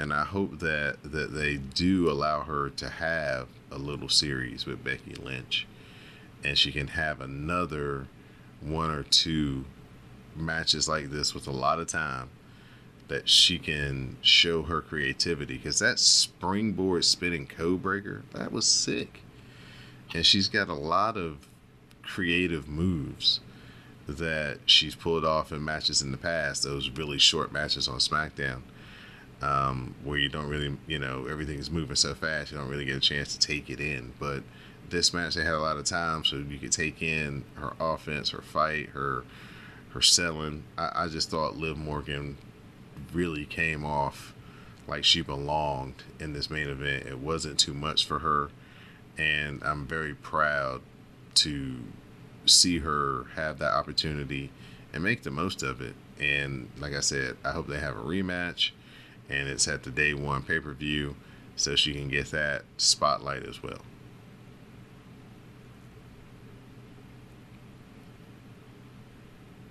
[0.00, 4.82] And I hope that, that they do allow her to have a little series with
[4.82, 5.68] Becky Lynch.
[6.42, 8.08] And she can have another
[8.60, 9.64] one or two
[10.34, 12.30] matches like this with a lot of time
[13.08, 19.22] that she can show her creativity because that springboard spinning code breaker that was sick
[20.14, 21.46] and she's got a lot of
[22.02, 23.40] creative moves
[24.08, 28.60] that she's pulled off in matches in the past those really short matches on smackdown
[29.42, 32.96] um, where you don't really you know everything's moving so fast you don't really get
[32.96, 34.42] a chance to take it in but
[34.90, 38.30] this match they had a lot of time so you could take in her offense,
[38.30, 39.24] her fight, her
[39.90, 40.64] her selling.
[40.76, 42.36] I, I just thought Liv Morgan
[43.12, 44.34] really came off
[44.86, 47.06] like she belonged in this main event.
[47.06, 48.50] It wasn't too much for her,
[49.18, 50.82] and I'm very proud
[51.36, 51.76] to
[52.44, 54.50] see her have that opportunity
[54.92, 55.94] and make the most of it.
[56.18, 58.70] And like I said, I hope they have a rematch,
[59.28, 61.16] and it's at the day one pay per view,
[61.56, 63.82] so she can get that spotlight as well.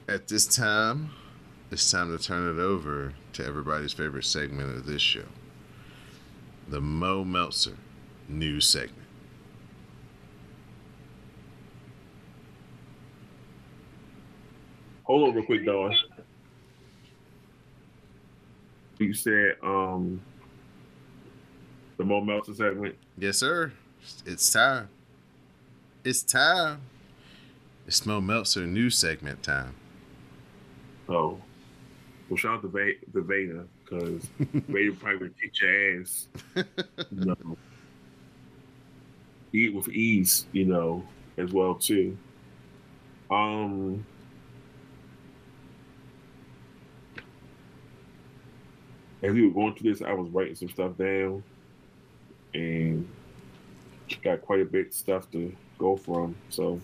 [0.07, 1.11] At this time,
[1.76, 5.26] it's time to turn it over to everybody's favorite segment of this show
[6.69, 7.76] the Mo Meltzer
[8.30, 8.95] news segment.
[15.03, 15.93] Hold on real quick, Don.
[18.97, 20.21] You said um
[21.97, 22.95] the Mo Meltzer segment.
[23.17, 23.73] Yes, sir.
[24.26, 24.88] It's time.
[26.05, 26.84] It's time.
[27.86, 29.76] It's Mo Meltzer news segment time.
[31.09, 31.41] Oh,
[32.36, 36.27] well, shout out to Va- the Vader because Vader probably would kick your ass.
[36.55, 36.65] You
[37.11, 37.57] know,
[39.53, 41.07] eat with ease, you know,
[41.38, 42.17] as well too.
[43.31, 44.05] Um,
[49.23, 51.41] as we were going through this, I was writing some stuff down,
[52.53, 53.07] and
[54.23, 56.36] got quite a bit of stuff to go from.
[56.49, 56.81] So,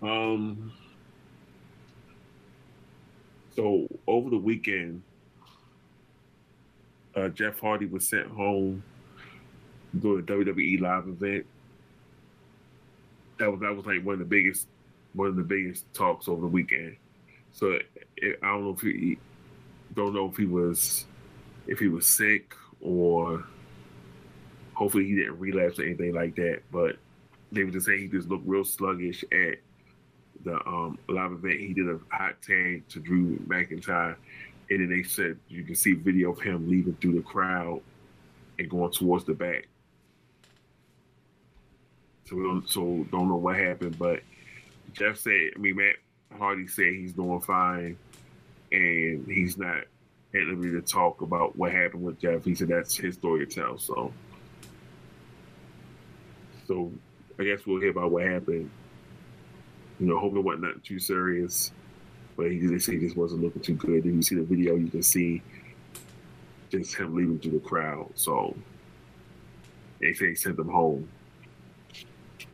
[0.00, 0.72] um.
[3.54, 5.02] So over the weekend,
[7.14, 8.82] uh, Jeff Hardy was sent home
[9.98, 11.46] during a WWE live event.
[13.38, 14.68] That was that was like one of the biggest
[15.14, 16.96] one of the biggest talks over the weekend.
[17.52, 17.78] So
[18.16, 19.18] it, I don't know if he
[19.94, 21.06] don't know if he was
[21.66, 23.44] if he was sick or
[24.74, 26.62] hopefully he didn't relapse or anything like that.
[26.70, 26.96] But
[27.50, 29.58] they were just saying he just looked real sluggish at
[30.44, 31.60] the um, live event.
[31.60, 34.16] He did a hot tag to Drew McIntyre,
[34.70, 37.80] and then they said you can see video of him leaving through the crowd
[38.58, 39.68] and going towards the back.
[42.24, 44.20] So we don't, so don't know what happened, but
[44.92, 45.96] Jeff said, I mean, Matt
[46.38, 47.96] Hardy said he's doing fine,
[48.70, 49.84] and he's not
[50.34, 52.44] at liberty to talk about what happened with Jeff.
[52.44, 53.78] He said that's his story to tell.
[53.78, 54.12] So,
[56.66, 56.90] so
[57.38, 58.70] I guess we'll hear about what happened
[60.00, 61.72] you know, hoping it wasn't nothing too serious.
[62.36, 64.04] But he did say this wasn't looking too good.
[64.04, 65.42] Then you see the video, you can see
[66.70, 68.10] just him leaving through the crowd.
[68.14, 68.56] So
[70.00, 71.08] they say he sent him home.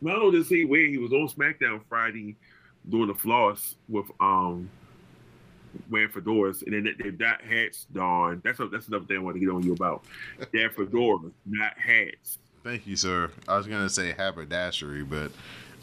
[0.01, 2.35] Not only see where he was on SmackDown Friday
[2.87, 4.69] doing the floss with um
[5.89, 8.41] wearing fedoras, and then they got hats Don.
[8.43, 10.03] That's a, that's another thing I want to get on you about.
[10.51, 12.37] They're fedoras, not hats.
[12.63, 13.31] Thank you, sir.
[13.47, 15.31] I was gonna say haberdashery, but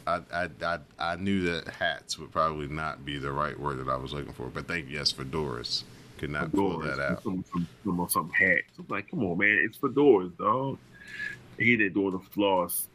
[0.06, 3.90] I, I, I, I knew that hats would probably not be the right word that
[3.90, 5.82] I was looking for, but thank you, yes, fedoras.
[6.18, 7.22] Could not pull that out.
[7.22, 8.70] Some, some, some, some hats.
[8.78, 10.78] I'm like, come on, man, it's fedoras, dog.
[11.58, 12.86] He didn't do the floss.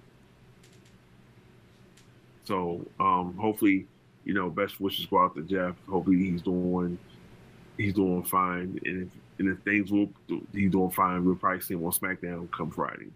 [2.45, 3.85] So um, hopefully,
[4.25, 5.75] you know, best wishes go out to Jeff.
[5.87, 6.97] Hopefully he's doing
[7.77, 8.79] he's doing fine.
[8.85, 9.09] And if
[9.39, 10.09] and if things will
[10.53, 13.07] he's doing fine, we'll probably see him on SmackDown come Friday.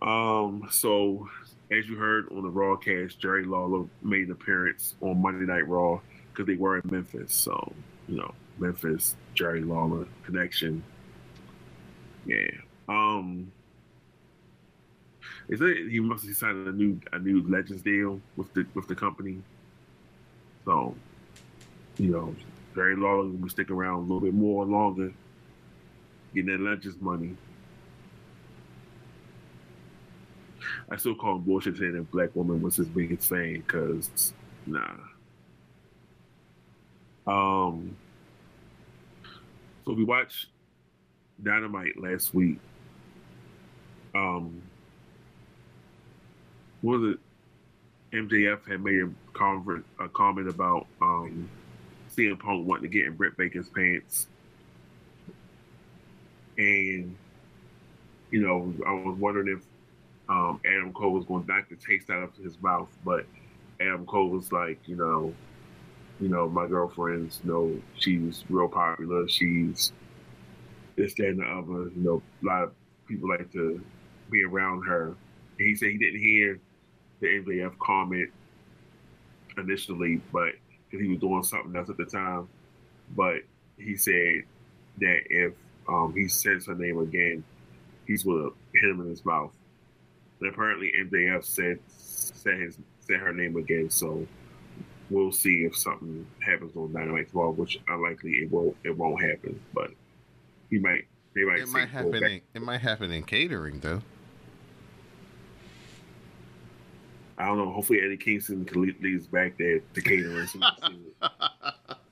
[0.00, 1.28] Um, so
[1.70, 5.66] as you heard on the Raw cast, Jerry Lawler made an appearance on Monday Night
[5.66, 6.00] Raw
[6.32, 7.32] because they were in Memphis.
[7.32, 7.72] So,
[8.08, 10.82] you know, Memphis, Jerry Lawler connection.
[12.26, 12.50] Yeah.
[12.88, 13.50] Um
[15.48, 18.88] is it he must have signed a new a new Legends deal with the with
[18.88, 19.42] the company.
[20.64, 20.94] So,
[21.98, 22.34] you know,
[22.74, 25.12] Jerry Lawler will be sticking around a little bit more longer,
[26.34, 27.36] getting that Legends money.
[30.94, 34.32] I still call him bullshit saying that black woman was his biggest fan because
[34.64, 34.94] nah.
[37.26, 37.96] Um.
[39.84, 40.46] So we watched
[41.42, 42.60] Dynamite last week.
[44.14, 44.62] Um.
[46.82, 47.18] Was it?
[48.16, 49.10] MJF had made a,
[50.04, 51.50] a comment about um,
[52.16, 54.28] CM Punk wanting to get in Britt Baker's pants,
[56.56, 57.16] and
[58.30, 59.64] you know, I was wondering if
[60.28, 63.26] um, Adam Cole was going back to taste out of his mouth, but
[63.80, 65.34] Adam Cole was like, you know,
[66.20, 69.28] you know, my girlfriend's, you know, she's real popular.
[69.28, 69.92] She's
[70.96, 71.90] this, that, and the other.
[71.90, 72.72] You know, a lot of
[73.06, 73.82] people like to
[74.30, 75.14] be around her.
[75.58, 76.60] And he said he didn't hear
[77.20, 78.30] the MJF comment
[79.58, 80.52] initially, but
[80.90, 82.48] he was doing something else at the time.
[83.16, 83.38] But
[83.76, 84.42] he said
[85.00, 85.52] that if
[85.88, 87.44] um, he says her name again,
[88.06, 89.52] he's going to hit him in his mouth.
[90.40, 94.26] And apparently MJF said said his said her name again, so
[95.10, 98.76] we'll see if something happens on Dynamite tomorrow, which unlikely it won't.
[98.84, 99.90] It won't happen, but
[100.70, 101.06] he might.
[101.34, 101.60] They might.
[101.60, 102.24] It might happen.
[102.24, 104.02] In, it might happen in catering though.
[107.36, 107.72] I don't know.
[107.72, 110.46] Hopefully, Eddie Kingston can lead, leads back there to catering.
[110.46, 111.30] so we can see it.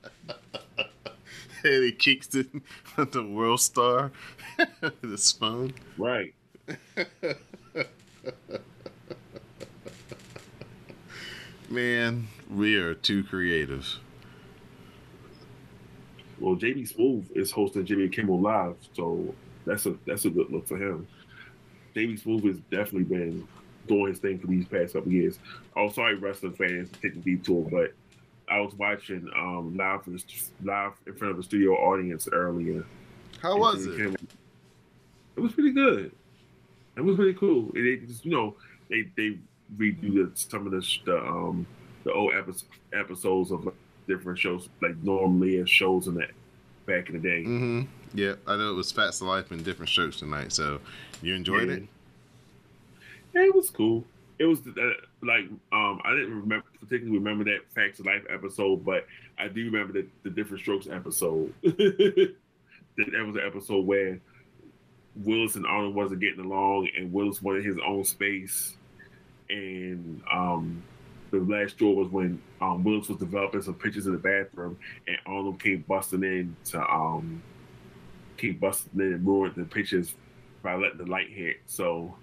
[1.65, 2.61] Eddie Kingston,
[2.97, 4.11] the world star,
[5.01, 5.73] the spoon.
[5.97, 6.33] right.
[11.69, 13.87] Man, we are too creative.
[16.39, 19.33] Well, JB Smoove is hosting Jimmy Kimmel Live, so
[19.65, 21.07] that's a that's a good look for him.
[21.95, 23.47] JB Smoove has definitely been
[23.87, 25.39] doing his thing for these past couple years.
[25.75, 27.93] Oh, sorry, wrestling fans, taking the detour, but
[28.49, 30.23] I was watching um, live for the,
[30.63, 32.85] live in front of a studio audience earlier.
[33.41, 33.97] How was it?
[33.97, 34.15] Kimmel-
[35.37, 36.11] It was pretty good.
[36.95, 37.71] It was pretty cool.
[37.75, 38.55] It, it just, you know,
[38.89, 39.37] they they
[39.77, 41.65] redo the, some of the the um
[42.03, 43.75] the old episodes episodes of like,
[44.07, 46.31] different shows like normally as shows in that
[46.85, 47.43] back in the day.
[47.43, 47.81] Mm-hmm.
[48.13, 50.51] Yeah, I know it was Facts of Life and different strokes tonight.
[50.51, 50.79] So
[51.21, 51.75] you enjoyed Yeah.
[51.75, 51.83] it?
[53.33, 54.03] Yeah, it was cool.
[54.37, 54.81] It was uh,
[55.23, 59.07] like um I didn't remember particularly remember that Facts of Life episode, but
[59.39, 61.53] I do remember the, the different strokes episode.
[61.63, 62.35] that
[62.97, 64.19] was an episode where
[65.15, 68.75] Willis and Arnold wasn't getting along, and Willis wanted his own space,
[69.49, 70.83] and um
[71.33, 75.17] the last straw was when um, Willis was developing some pictures in the bathroom, and
[75.25, 77.41] Arnold came busting in to um
[78.37, 80.13] came busting in and ruined the pictures
[80.61, 81.57] by letting the light hit.
[81.65, 82.15] So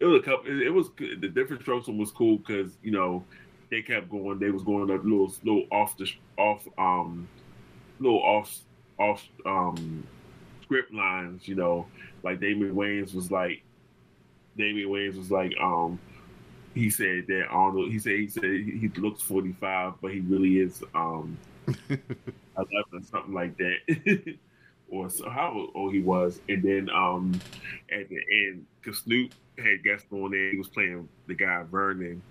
[0.00, 0.50] it was a couple.
[0.50, 3.22] It, it was the different strokes one was cool because you know
[3.70, 4.38] they kept going.
[4.38, 7.28] They was going a little, little off the off um,
[8.00, 8.58] little off
[8.98, 10.06] off um
[10.68, 11.48] script lines.
[11.48, 11.86] You know,
[12.22, 13.62] like Damon Wayans was like
[14.56, 15.98] Damon Wayans was like um
[16.74, 17.90] he said that Arnold.
[17.90, 23.04] He said he said he, he looks forty five, but he really is um eleven
[23.04, 24.36] something like that.
[24.90, 27.38] Or so how old he was, and then um,
[27.92, 32.22] at the end, because Snoop had guests on there, he was playing the guy Vernon,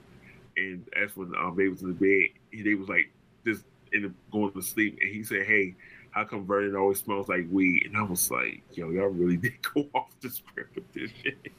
[0.56, 2.36] and that's when um, they was in the bed.
[2.50, 3.12] He, they was like
[3.46, 3.64] just
[3.94, 5.76] in the, going to sleep, and he said, "Hey,
[6.12, 9.54] how come Vernon always smells like weed?" And I was like, "Yo, y'all really did
[9.74, 11.52] go off the script of this shit."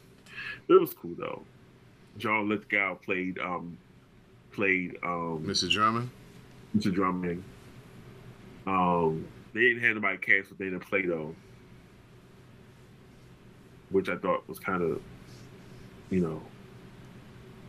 [0.68, 1.42] It was cool though.
[2.18, 3.78] John Lithgow played um
[4.52, 5.70] played um Mr.
[5.70, 6.10] Drummond?
[6.76, 6.92] Mr.
[6.92, 7.42] Drummond.
[8.66, 11.34] Um, they didn't have nobody cast with Dana Plato,
[13.90, 15.00] which I thought was kind of,
[16.10, 16.42] you know,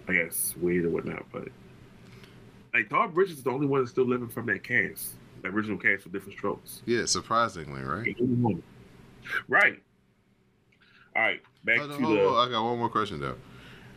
[0.08, 1.26] I guess weird or whatnot.
[1.32, 1.48] But
[2.74, 5.78] like Todd Bridges is the only one that's still living from that cast, the original
[5.78, 6.82] cast with different strokes.
[6.86, 8.16] Yeah, surprisingly, right?
[8.18, 8.62] The.
[9.48, 9.82] Right.
[11.16, 11.42] All right.
[11.66, 12.28] Back Hold on, to hold the.
[12.28, 13.36] on, I got one more question though.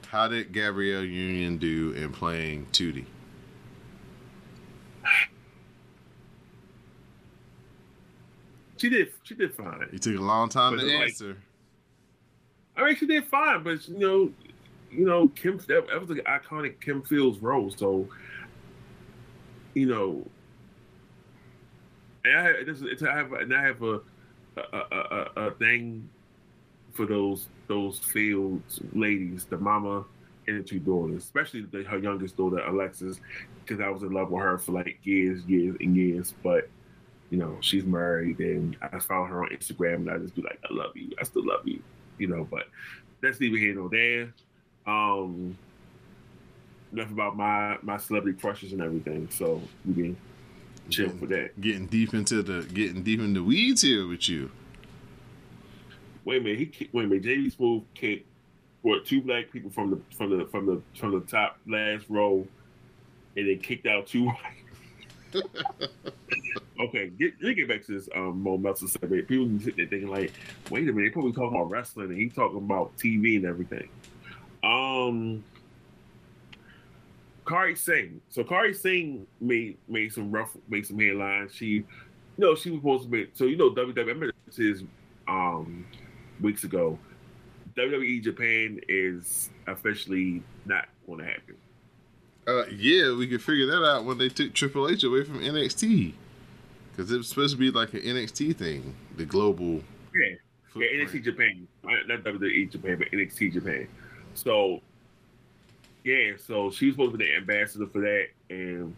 [0.09, 3.07] How did Gabrielle Union do in playing Tootie?
[8.77, 9.13] She did.
[9.23, 9.89] She did fine.
[9.93, 11.37] It took a long time But to like- answer.
[12.77, 14.33] I mean, she did fine, but you know,
[14.91, 17.71] you know, Kim that, that was an iconic Kim Fields role.
[17.71, 18.09] So,
[19.75, 20.27] you know,
[22.25, 22.57] and I have,
[23.03, 24.01] I have, and I have a
[24.57, 26.09] a, a, a, thing
[26.93, 30.05] for those those Fields ladies, the mama
[30.47, 33.19] and the two daughters, especially the, her youngest daughter Alexis,
[33.65, 36.35] because I was in love with her for like years, years, and years.
[36.43, 36.69] But
[37.31, 40.59] you know, she's married, and I found her on Instagram, and I just be like,
[40.69, 41.83] I love you, I still love you
[42.19, 42.69] you know, but
[43.21, 44.33] that's neither here nor there.
[44.87, 45.57] Um,
[46.93, 49.29] enough about my my celebrity crushes and everything.
[49.31, 50.17] So we can
[50.91, 51.61] chill for that.
[51.61, 54.51] Getting deep into the getting deep in the weeds here with you.
[56.25, 57.25] Wait a minute, he wait a minute.
[57.25, 58.27] JB Smoove kicked
[58.83, 62.47] what two black people from the from the from the from the top last row,
[63.37, 64.37] and then kicked out two white.
[66.81, 69.27] okay, get, let get back to this um, Mo Meltzer segment.
[69.29, 70.33] People sitting there thinking like,
[70.71, 73.89] wait a minute, they probably talking about wrestling and he talking about TV and everything.
[74.63, 75.43] Um,
[77.45, 78.21] Kairi Sane.
[78.29, 81.55] So Kairi Sane made made some rough made some headlines.
[81.55, 81.85] She, you
[82.39, 83.29] know, she was supposed to be.
[83.35, 83.99] So you know, WWE.
[83.99, 84.85] I remember this is
[85.29, 85.87] um
[86.41, 86.99] weeks ago.
[87.77, 91.57] WWE Japan is officially not going to happen.
[92.47, 96.13] Uh, yeah, we could figure that out when they took Triple H away from NXT.
[96.91, 99.83] Because it was supposed to be like an NXT thing, the global.
[100.15, 100.37] Yeah.
[100.75, 100.87] Yeah.
[101.05, 103.89] NXT Japan, not not WWE Japan, but NXT Japan.
[104.35, 104.81] So,
[106.05, 108.97] yeah, so she's supposed to be the ambassador for that, and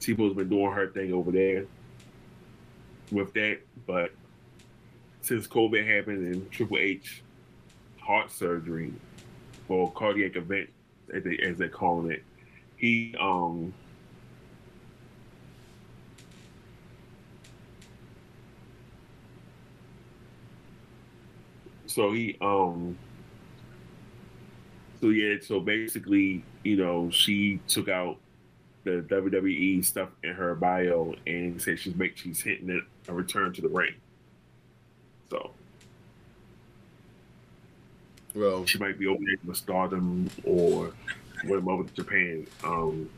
[0.00, 1.66] Tebow's been doing her thing over there
[3.12, 3.60] with that.
[3.86, 4.10] But
[5.20, 7.22] since COVID happened and Triple H
[8.00, 8.92] heart surgery
[9.68, 10.70] or cardiac event,
[11.14, 12.24] as they as they calling it,
[12.76, 13.72] he um
[21.86, 22.98] so he um
[25.06, 28.16] so yeah so basically you know she took out
[28.86, 33.52] the WWE stuff in her bio and said she's make she's hitting it a return
[33.52, 33.94] to the ring.
[35.28, 35.50] So
[38.34, 40.92] Well, she might be over there with Stardom or
[41.44, 42.46] went over to Japan.
[42.62, 43.10] Um,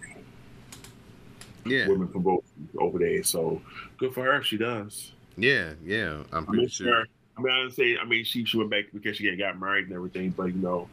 [1.67, 2.45] yeah, women from both
[2.79, 3.23] over there.
[3.23, 3.61] So
[3.99, 5.13] good for her if she does.
[5.37, 6.23] yeah, yeah.
[6.33, 7.01] I'm I pretty miss sure.
[7.01, 7.07] her.
[7.37, 7.99] I mean, I didn't say.
[7.99, 10.31] I mean, she she went back because she got married and everything.
[10.31, 10.89] But you know,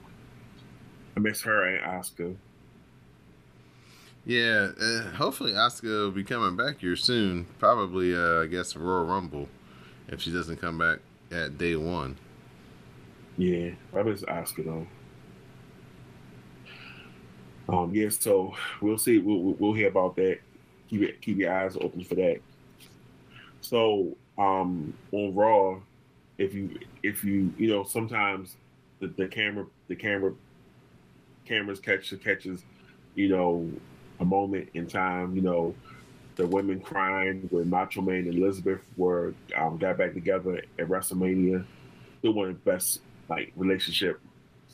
[1.16, 2.36] I miss her and Asuka.
[4.26, 7.46] Yeah, uh, hopefully Asuka will be coming back here soon.
[7.60, 9.48] Probably, uh, I guess Royal Rumble,
[10.08, 11.00] if she doesn't come back
[11.32, 12.18] at day one.
[13.38, 14.88] Yeah, I miss Asuka though.
[17.68, 19.18] Um, yeah, so we'll see.
[19.20, 20.40] We'll, we'll- we'll hear about that.
[20.90, 22.40] Keep it, keep your eyes open for that.
[23.62, 25.80] So, um, on Raw,
[26.38, 28.56] if you if you you know sometimes
[29.00, 30.34] the, the camera the camera
[31.46, 32.64] cameras catch catches
[33.16, 33.70] you know
[34.20, 35.36] a moment in time.
[35.36, 35.76] You know
[36.36, 41.66] the women crying when Macho Man and Elizabeth were um, got back together at WrestleMania.
[42.20, 44.20] Still one of the best like relationship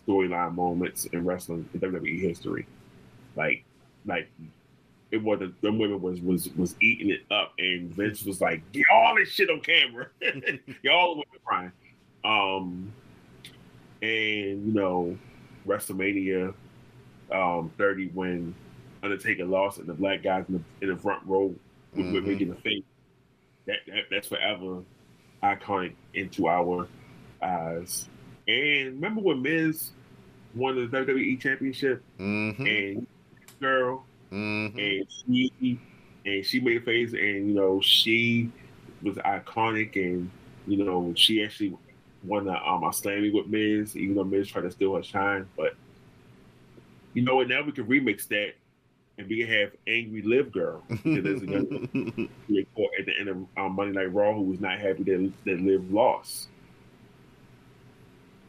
[0.07, 2.65] storyline moments in wrestling in WWE history.
[3.35, 3.63] Like,
[4.05, 4.29] like
[5.11, 8.83] it wasn't them women was was was eating it up, and Vince was like, "Get
[8.91, 10.07] all this shit on camera,
[10.81, 11.71] y'all women crying."
[12.23, 12.91] Um,
[14.01, 15.17] and you know,
[15.67, 16.53] WrestleMania
[17.31, 18.53] um 30 when
[19.03, 21.53] Undertaker lost and the black guys in the, in the front row
[21.95, 22.25] with, Mhm.
[22.25, 22.83] making the face.
[23.65, 24.83] That, that that's forever
[25.43, 26.87] iconic into our
[27.41, 28.07] eyes.
[28.47, 29.91] And remember when Miz
[30.55, 32.65] won the WWE Championship Mm-hmm.
[32.65, 33.07] and
[33.59, 34.77] girl mm-hmm.
[34.77, 35.79] and she
[36.25, 38.49] and she made a face and you know she
[39.03, 40.29] was iconic and
[40.67, 41.75] you know she actually
[42.23, 45.47] won the um a slammy with Miz even though Miz tried to steal her shine
[45.55, 45.75] but
[47.13, 47.47] you know what?
[47.47, 48.53] Now we can remix that
[49.17, 50.83] and we can have angry live girl.
[51.03, 52.29] There's a young
[52.99, 55.91] at the end of um, Monday Night Raw who was not happy that that Liv
[55.91, 56.47] lost.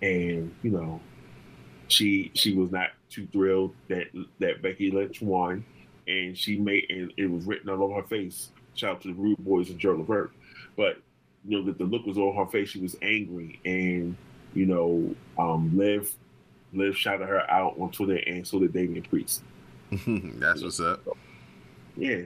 [0.00, 1.00] And you know
[1.88, 4.06] she she was not too thrilled that
[4.40, 5.64] that Becky Lynch won,
[6.08, 8.50] and she made and it was written all over her face.
[8.74, 10.32] Shout out to the Rude Boys and Joe Levert,
[10.76, 10.98] but
[11.44, 12.70] you know that the look was on her face.
[12.70, 14.16] She was angry, and
[14.54, 16.14] you know, um, Liv
[16.72, 19.42] Liv shouted her out on Twitter, and so did Damian Priest.
[20.06, 21.00] That's what's up.
[21.96, 22.22] Yeah,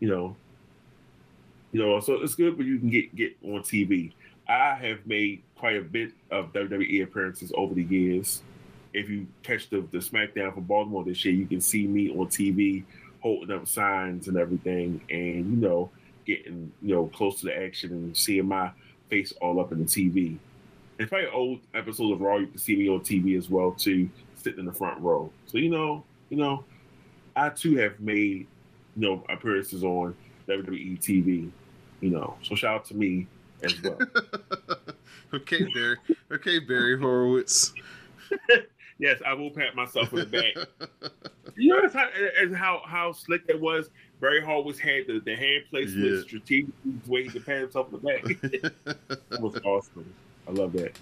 [0.00, 0.36] you know,
[1.72, 4.12] you know, so it's good when you can get get on TV.
[4.48, 8.42] I have made quite a bit of WWE appearances over the years.
[8.94, 12.28] If you catch the, the SmackDown from Baltimore this year, you can see me on
[12.28, 12.84] TV
[13.20, 15.90] holding up signs and everything, and you know,
[16.24, 18.70] getting you know close to the action and seeing my
[19.10, 20.38] face all up in the TV.
[20.98, 24.08] And probably old episodes of Raw, you can see me on TV as well too,
[24.36, 25.30] sitting in the front row.
[25.46, 26.64] So you know, you know,
[27.34, 28.46] I too have made
[28.96, 30.14] you know appearances on
[30.48, 31.50] WWE TV.
[32.00, 33.26] You know, so shout out to me
[33.62, 33.98] as well.
[35.34, 35.96] okay, Barry.
[36.32, 37.72] Okay, Barry Horowitz.
[38.98, 41.10] yes, I will pat myself on the back.
[41.56, 42.08] You notice how
[42.42, 43.90] as how how slick that was.
[44.20, 46.22] Barry Horowitz had the, the hand placement Yeah.
[46.22, 48.22] strategically way he could pat himself on the back.
[49.28, 50.12] that was awesome.
[50.48, 50.96] I love that.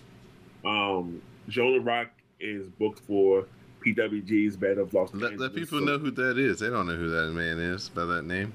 [0.64, 2.08] Um, Jonah Rock
[2.40, 3.46] is booked for
[3.84, 5.38] PWG's Battle of Los Angeles.
[5.38, 6.60] let people So- know who that is.
[6.60, 8.52] They don't know who that man is by that name.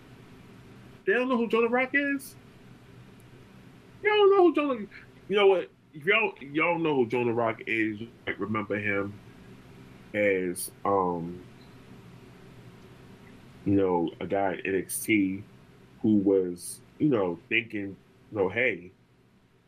[1.06, 2.36] They don't know who Jonah Rock is.
[4.04, 4.80] You don't know who Jonah.
[5.28, 5.70] You know what?
[5.94, 9.14] If y'all y'all know who Jonah Rock is, you remember him
[10.14, 11.42] as um,
[13.66, 15.44] you know, a guy at NXT
[16.02, 17.96] who was, you know, thinking,
[18.32, 18.92] you know, hey,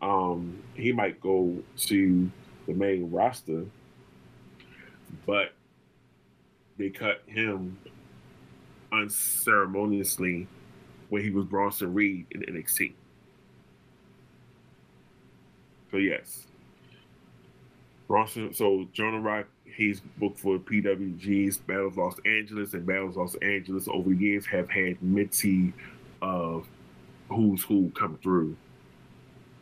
[0.02, 2.32] um, he might go to
[2.68, 3.66] the main roster,
[5.26, 5.54] but
[6.78, 7.78] they cut him
[8.92, 10.48] unceremoniously
[11.10, 12.94] when he was Bronson Reed in NXT.
[15.92, 16.48] So yes,
[18.08, 18.54] Bronson.
[18.54, 23.36] So Jonah Rock, he's booked for PWG's Battle of Los Angeles, and Battle of Los
[23.36, 25.74] Angeles over years have had minty
[26.22, 26.66] of
[27.30, 28.56] who's who come through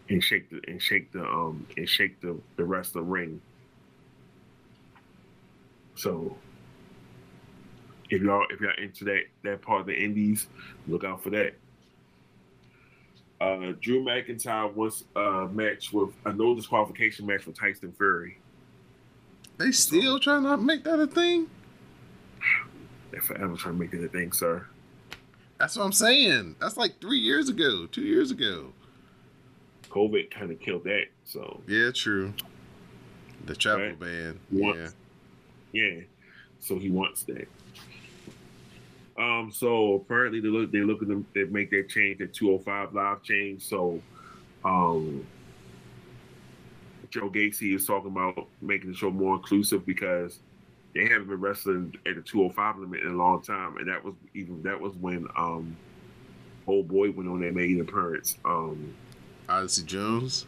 [0.10, 3.41] and shake the and shake the um and shake the the rest of the ring.
[5.95, 6.36] So
[8.10, 10.47] if y'all if y'all into that that part of the indies,
[10.88, 11.53] look out for that.
[13.41, 18.38] Uh, Drew McIntyre wants a match with a no disqualification match with Tyson Fury.
[19.57, 21.47] They still trying to make that a thing?
[23.12, 24.66] They're forever trying to make that a thing, sir.
[25.57, 26.55] That's what I'm saying.
[26.60, 28.74] That's like three years ago, two years ago.
[29.90, 31.06] COVID kind of killed that.
[31.26, 32.34] So Yeah, true.
[33.46, 34.00] The travel Right.
[34.00, 34.40] ban.
[34.52, 34.90] He Yeah.
[35.72, 36.02] yeah,
[36.60, 37.48] so he wants that.
[39.18, 43.22] Um, so apparently they look they looking to they make that change, that 205 live
[43.22, 43.64] change.
[43.64, 44.02] So,
[44.64, 45.26] um,
[47.10, 50.40] Joe Gacy is talking about making the show more inclusive because
[50.94, 54.14] they haven't been wrestling at the 205 limit in a long time, and that was
[54.34, 55.76] even that was when um,
[56.68, 58.38] old boy went on there made an appearance.
[58.46, 58.94] Um,
[59.50, 60.47] Odyssey Jones.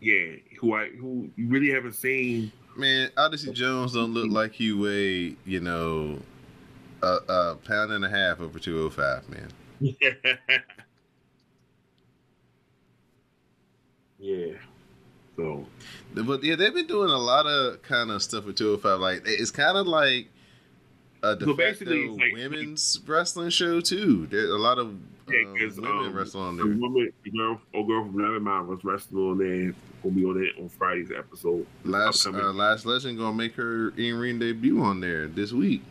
[0.00, 2.52] yeah, who I who you really haven't seen.
[2.76, 6.20] Man, Odyssey Jones don't look like he weigh, you know,
[7.02, 9.52] a, a pound and a half over 205, man.
[14.18, 14.52] yeah.
[15.36, 15.66] So
[16.14, 19.00] But yeah, they've been doing a lot of kind of stuff with 205.
[19.00, 20.28] Like it's kind of like
[21.32, 24.26] a So basically, like- women's wrestling show too.
[24.30, 24.94] There's a lot of
[25.28, 26.74] Yeah, um, women um, wrestling on the there.
[26.76, 27.12] woman,
[27.74, 29.74] old girl from Nevermind was wrestling on there.
[30.02, 31.66] Gonna be on it on Friday's episode.
[31.84, 35.82] Last uh, Lash Legend gonna make her in ring debut on there this week.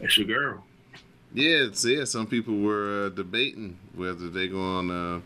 [0.00, 0.64] That's your girl.
[1.32, 2.04] Yeah, it's, yeah.
[2.04, 5.20] Some people were uh, debating whether they gonna uh,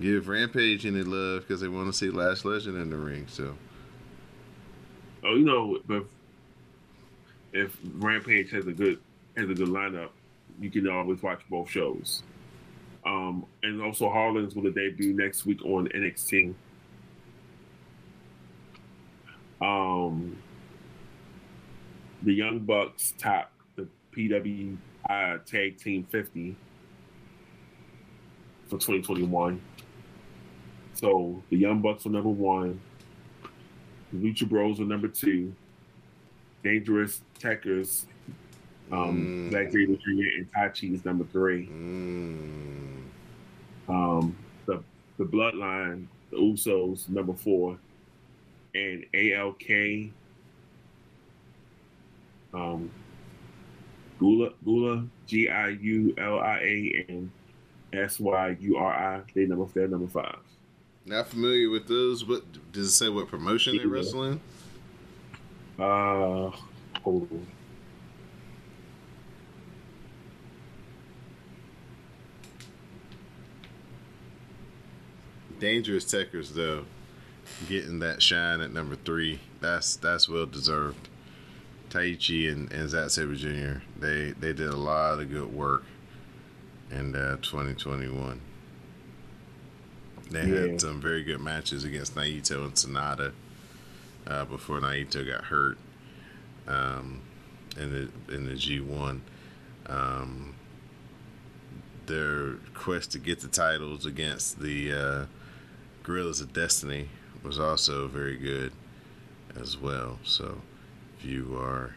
[0.00, 3.26] give Rampage any love because they want to see Lash Legend in the ring.
[3.28, 3.56] So
[5.24, 6.04] Oh, you know, but
[7.52, 9.00] if Rampage has a good
[9.36, 10.10] has a good lineup,
[10.60, 12.22] you can always watch both shows.
[13.06, 16.54] Um, and also Harlan's will debut next week on NXT.
[19.60, 20.36] Um,
[22.22, 24.76] the Young Bucks top the PW
[25.46, 26.56] Tag Team 50
[28.64, 29.60] for 2021.
[30.94, 32.80] So the Young Bucks are number one.
[34.12, 35.54] The Lucha Bros are number two.
[36.64, 38.04] Dangerous Tekkers,
[38.90, 39.52] um, Mm.
[39.52, 40.38] Zack Sabre Jr.
[40.38, 41.66] and Taichi is number three.
[41.66, 43.02] mm,
[43.88, 44.36] Um,
[44.66, 44.82] the
[45.18, 47.78] the Bloodline, the Usos, number four,
[48.74, 50.10] and ALK,
[52.54, 52.90] um,
[54.18, 57.30] Gula Gula G I U L I A and
[57.92, 59.22] S Y U R I.
[59.34, 60.38] They number they're number five.
[61.06, 62.24] not familiar with those.
[62.26, 62.42] What
[62.72, 63.08] does it say?
[63.08, 63.92] What promotion they're Yeah.
[63.92, 64.40] wrestling?
[65.78, 66.50] Uh,
[67.02, 67.46] hold on.
[75.58, 76.84] Dangerous Tekkers though,
[77.68, 79.40] getting that shine at number three.
[79.60, 81.08] That's that's well deserved.
[81.90, 83.80] Taichi and, and Zack Sabre Jr.
[83.98, 85.84] They they did a lot of good work
[86.90, 88.40] in uh, 2021.
[90.30, 90.60] They Yeah.
[90.72, 93.32] had some very good matches against Naito and Sanada
[94.28, 95.78] uh, before Naito got hurt
[96.66, 97.22] um,
[97.76, 99.20] in the in the G1.
[99.86, 100.54] Um,
[102.06, 105.26] their quest to get the titles against the uh,
[106.02, 107.08] Guerrillas of Destiny
[107.42, 108.72] was also very good
[109.60, 110.18] as well.
[110.24, 110.60] So
[111.18, 111.94] if you are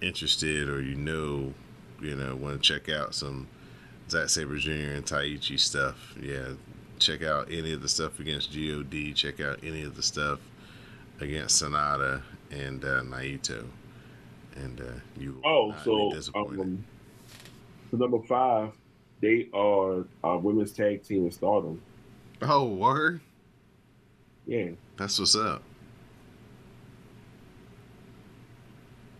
[0.00, 1.52] interested or you know,
[2.00, 3.48] you know, want to check out some
[4.08, 4.70] Zack Sabre Jr.
[4.70, 6.50] and Taichi stuff, yeah,
[6.98, 9.14] check out any of the stuff against God.
[9.14, 10.38] Check out any of the stuff
[11.22, 13.64] against Sanada and uh, Naito,
[14.56, 14.84] and uh,
[15.18, 16.84] you Oh, so um,
[17.90, 18.72] so number five,
[19.20, 21.80] they are uh, women's tag team in Stardom.
[22.42, 23.20] oh, word!
[24.46, 24.70] Yeah.
[24.96, 25.62] That's what's up.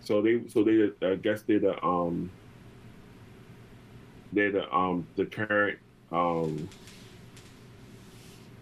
[0.01, 2.31] So they, so they, I guess they're the um,
[4.33, 5.79] they're the um, the current
[6.11, 6.69] um,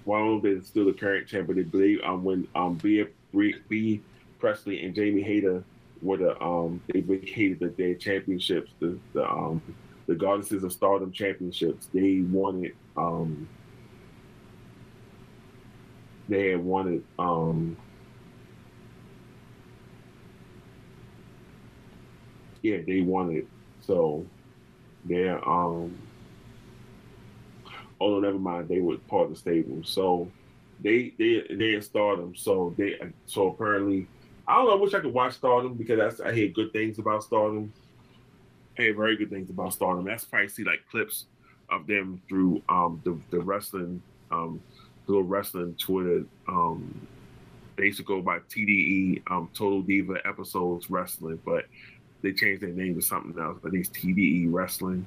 [0.05, 1.59] well, I don't know if they're still the current champion.
[1.59, 4.01] They believe um when um Bea Bea
[4.39, 5.62] Priestley and Jamie Hayter
[6.03, 9.62] were the um they vacated the, their championships, the the um
[10.07, 11.89] the Goddesses of Stardom championships.
[11.93, 13.49] They wanted um
[16.28, 17.76] they had wanted um
[22.62, 23.47] yeah, they wanted.
[23.81, 24.24] So
[25.05, 25.97] they're um
[28.01, 28.68] oh no, never mind.
[28.68, 29.83] They were part of the stable.
[29.85, 30.31] So
[30.83, 32.35] they they they in Stardom.
[32.37, 34.07] So they so apparently
[34.47, 34.72] I don't know.
[34.72, 37.72] I wish I could watch Stardom because that's I hear good things about Stardom.
[38.78, 40.05] I hear very good things about Stardom.
[40.05, 41.26] That's probably see like clips
[41.70, 44.61] of them through um the the wrestling um
[45.07, 47.07] little wrestling Twitter um
[47.76, 51.64] they used to go by TDE um Total Diva episodes wrestling, but
[52.22, 53.59] they changed their name to something else.
[53.64, 55.07] I think it's TDE Wrestling.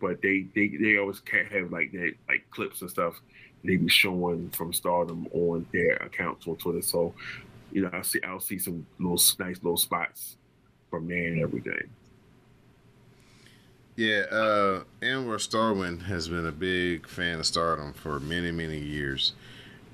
[0.00, 3.20] But they they they always can't have like that like clips and stuff
[3.64, 6.82] they be showing from Stardom on their accounts on Twitter.
[6.82, 7.14] So
[7.72, 10.38] you know I see I'll see some little nice little spots
[10.90, 11.90] from there and everything.
[13.96, 19.34] Yeah, uh, Anwar Starwin has been a big fan of Stardom for many, many years,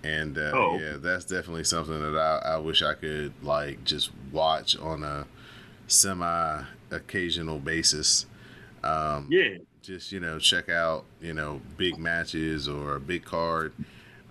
[0.04, 0.78] and uh, Oh.
[0.78, 5.26] yeah, that's definitely something that I, I wish I could like just watch on a
[5.88, 8.26] semi occasional basis.
[8.84, 13.72] Um, Yeah, just you know check out you know big matches or a big card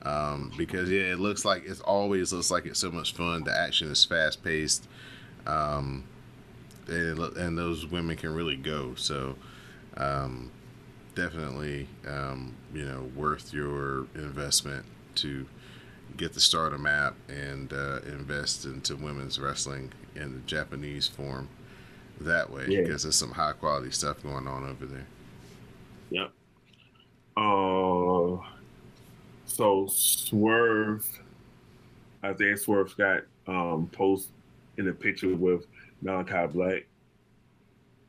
[0.04, 3.58] um, because yeah it looks like it always looks like it's so much fun the
[3.58, 4.88] action is fast paced
[5.48, 6.04] um,
[6.88, 9.36] and, and those women can really go so
[9.98, 10.52] um,
[11.16, 14.86] definitely um, you know worth your investment
[15.16, 15.46] to
[16.18, 21.48] get the starter map and uh, invest into women's wrestling in the Japanese form
[22.22, 22.82] that way Yeah.
[22.82, 25.08] because there's some high quality stuff going on over there.
[26.10, 26.32] Yep.
[27.38, 28.38] Uh,
[29.46, 31.06] so Swerve,
[32.24, 34.30] Isaiah Swerve got um post
[34.78, 35.66] in a picture with
[36.04, 36.86] Malakai Black.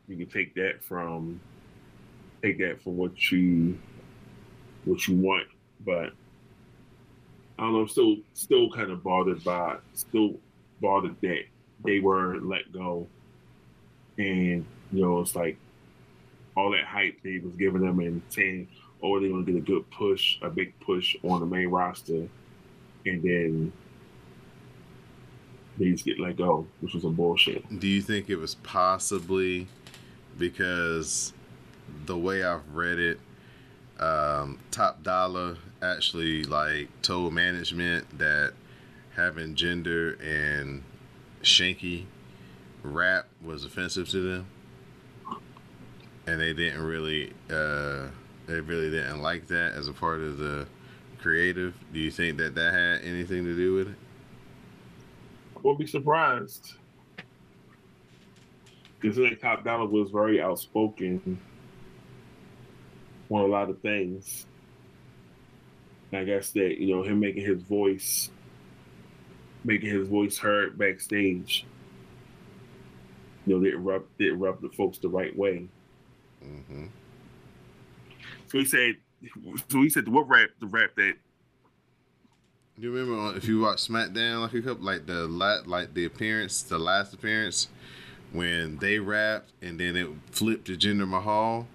[0.08, 1.40] You can take that from
[2.42, 3.78] take that from what you
[4.84, 5.46] what you want,
[5.84, 6.12] but
[7.58, 7.80] I don't know.
[7.80, 10.34] I'm still still kind of bothered by still
[10.80, 11.42] bothered that
[11.84, 13.06] they were let go,
[14.18, 15.58] and you know it's like
[16.56, 18.68] all that hype they was giving them and saying,
[19.02, 22.26] oh, they're gonna get a good push, a big push on the main roster,
[23.04, 23.72] and then
[25.78, 27.78] they just get let go, which was a bullshit.
[27.78, 29.68] Do you think it was possibly
[30.38, 31.32] because
[32.06, 33.20] the way I've read it,
[34.00, 38.54] um, Top Dolla actually like told management that
[39.14, 40.82] having Jinder and
[41.42, 42.04] Shanky
[42.82, 44.46] rap was offensive to them,
[46.26, 48.06] and they didn't really, uh,
[48.46, 50.66] they really didn't like that as a part of the
[51.18, 51.74] creative.
[51.92, 53.96] Do you think that that had anything to do with it?
[55.56, 56.74] I won't be surprised.
[59.00, 61.38] Because like Top Dolla was very outspoken
[63.30, 64.46] on a lot of things.
[66.12, 68.30] I guess that, you know, him making his voice
[69.66, 71.66] making his voice heard backstage.
[73.46, 75.68] You know, didn't rub didn't rub the folks the right way.
[76.46, 76.86] Mm-hmm.
[78.48, 78.96] So he said
[79.68, 81.14] so he said the what rap the rap that
[82.78, 86.62] You remember on- if you watch SmackDown like a couple like the like the appearance,
[86.62, 87.68] the last appearance
[88.32, 91.66] when they rapped and then it flipped to Jinder Mahal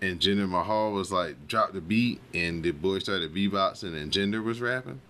[0.00, 4.42] and Jinder Mahal was like dropped the beat and the boy started beatboxing and Jinder
[4.42, 5.00] was rapping.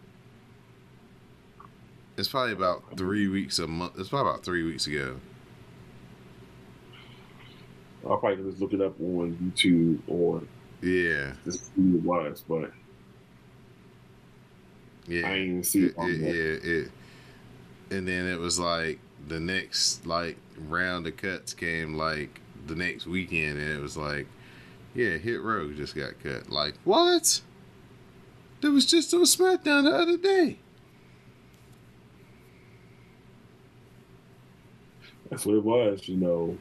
[2.19, 3.95] It's probably about three weeks a month.
[3.99, 5.17] It's probably about three weeks ago.
[8.09, 10.43] I'll probably just look it up on YouTube or
[10.81, 12.73] Yeah, just see who it was, but
[15.07, 15.29] yeah.
[15.29, 16.91] I even see it it, it, yeah, it,
[17.91, 18.99] and then it was like
[19.29, 20.37] the next like
[20.69, 24.27] round of cuts came like the next weekend, and it was like,
[24.95, 26.51] yeah, Hit Row just got cut.
[26.51, 27.41] Like what?
[28.61, 30.59] That was just on SmackDown the other day.
[35.31, 36.57] That's what it was, you know.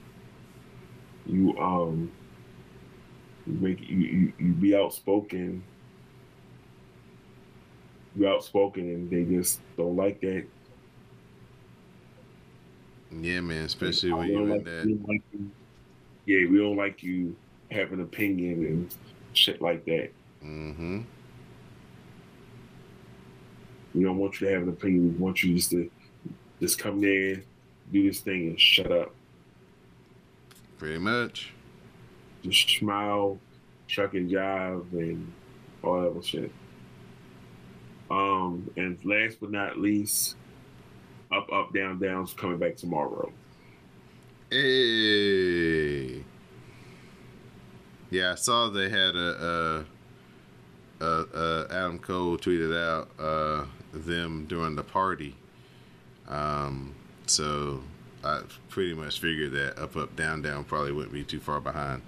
[1.32, 2.11] You um
[3.47, 5.63] you make you you, you be outspoken.
[8.15, 10.45] You outspoken and they just don't like that.
[13.11, 14.99] Yeah, man, especially when you don't like- that.
[15.07, 15.51] like you-
[16.25, 17.36] yeah, we don't like you
[17.71, 18.95] have an opinion and
[19.34, 20.11] shit like that.
[20.43, 21.01] Mm-hmm.
[23.95, 25.13] We don't want you to have an opinion.
[25.13, 25.89] We want you just to
[26.59, 27.41] just come there,
[27.91, 29.13] do this thing and shut up.
[30.82, 31.53] Pretty much.
[32.41, 33.38] just smile,
[33.86, 35.32] chuck and jive, and
[35.84, 36.51] all that shit.
[38.09, 40.38] Um, and last but not least,
[41.32, 43.32] up, up, down, down's coming back tomorrow.
[44.49, 46.23] Hey.
[48.09, 49.86] Yeah, I saw they had a,
[50.99, 55.36] uh, uh, uh, Adam Cole tweeted out uh, them during the party.
[56.27, 56.95] Um,
[57.27, 57.84] so
[58.24, 62.01] I pretty much figured that up, up, down, down probably wouldn't be too far behind.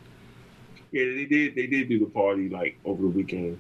[0.92, 1.56] Yeah, they did.
[1.56, 3.60] They did do the party like over the weekend.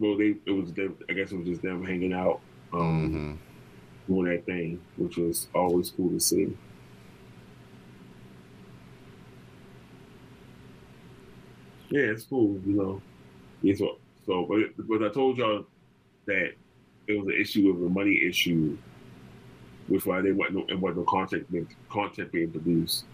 [0.00, 0.96] Well, they it was them.
[1.08, 2.40] I guess it was just them hanging out,
[2.72, 3.34] um, hmm
[4.06, 6.56] doing that thing, which was always cool to see.
[11.90, 13.02] Yeah, it's cool, you know.
[13.62, 15.66] Yeah, so, so but, but I told y'all
[16.26, 16.52] that
[17.06, 18.76] it was an issue with a money issue,
[19.88, 23.04] which why they wasn't no, wasn't no content being, content being produced.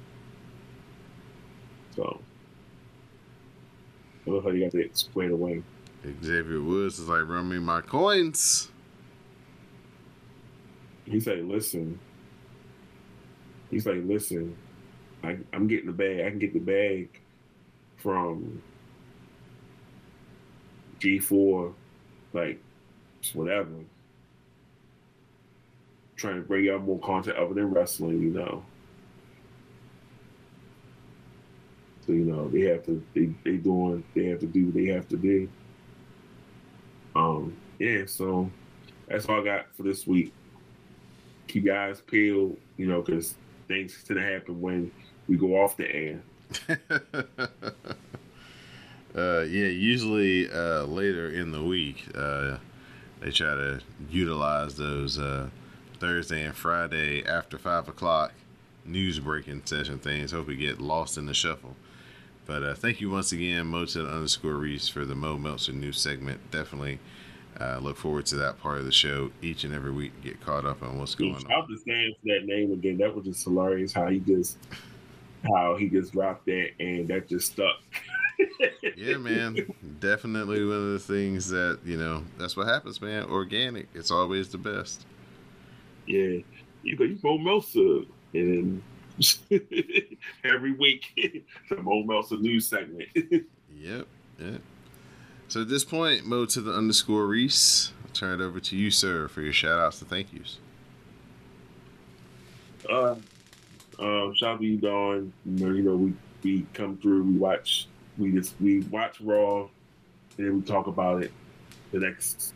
[1.94, 2.20] So
[4.26, 5.62] I love how you got that squared away.
[6.22, 8.70] Xavier Woods is like, run me my coins.
[11.04, 11.98] He's like, listen.
[13.70, 14.56] He's like, listen.
[15.22, 16.20] I, I'm getting the bag.
[16.20, 17.08] I can get the bag
[17.96, 18.62] from
[21.00, 21.72] G4,
[22.32, 22.60] like
[23.34, 23.70] whatever.
[26.22, 28.62] Trying to bring out more content other than wrestling, you know.
[32.06, 34.86] So you know they have to they they doing they have to do what they
[34.86, 35.48] have to do.
[37.16, 38.48] Um yeah, so
[39.08, 40.32] that's all I got for this week.
[41.48, 43.34] Keep your eyes peeled, you know, because
[43.66, 44.92] things tend to happen when
[45.26, 46.22] we go off the air.
[49.16, 52.58] uh, yeah, usually uh, later in the week, uh,
[53.18, 55.48] they try to utilize those uh,
[56.02, 58.32] Thursday and Friday after five o'clock
[58.84, 60.32] news breaking session things.
[60.32, 61.76] Hope we get lost in the shuffle.
[62.44, 66.50] But uh, thank you once again, Motel underscore Rease, for the Mo Meltzer news segment.
[66.50, 66.98] Definitely
[67.60, 70.10] uh, look forward to that part of the show each and every week.
[70.24, 71.52] Get caught up on what's going on.
[71.52, 72.98] I'm just saying for that name again.
[72.98, 73.92] That was just hilarious.
[73.92, 74.58] How he just
[75.54, 77.76] how he just dropped that and that just stuck.
[78.96, 79.72] yeah, man.
[80.00, 82.24] Definitely one of the things that you know.
[82.38, 83.26] That's what happens, man.
[83.26, 83.86] Organic.
[83.94, 85.06] It's always the best.
[86.06, 86.38] Yeah,
[86.82, 87.04] you go.
[87.04, 88.00] You Mo Meltzer,
[88.34, 88.82] and
[90.44, 93.08] every week the Mo Meltzer news segment.
[93.14, 94.06] yep.
[94.38, 94.60] Yep.
[95.48, 97.92] So at this point, Mo to the underscore Rease.
[98.04, 100.58] I'll turn it over to you, sir, for your shout outs and thank yous.
[102.88, 103.16] Uh,
[103.98, 105.32] um, shout out to you, Don.
[105.44, 107.86] You know, you know, we, we come through, we watch,
[108.18, 109.68] we just we watch Raw,
[110.38, 111.32] and then we talk about it
[111.92, 112.54] the next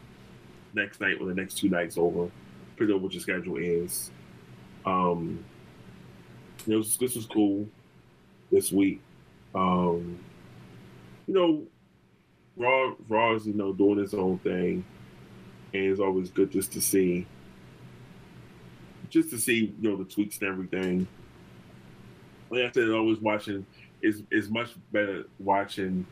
[0.75, 2.31] next night or the next two nights over,
[2.77, 4.11] depending on what your schedule is.
[4.85, 5.45] Um,
[6.67, 7.67] this was cool
[8.53, 9.01] this week.
[9.55, 10.19] Um,
[11.27, 11.63] you know,
[12.57, 14.85] Raw Raw is you know doing its own thing,
[15.73, 17.27] and it's always good just to see,
[19.09, 21.07] just to see you know the tweaks and everything.
[22.51, 23.67] Like I said, always watching
[24.03, 26.07] is is much better watching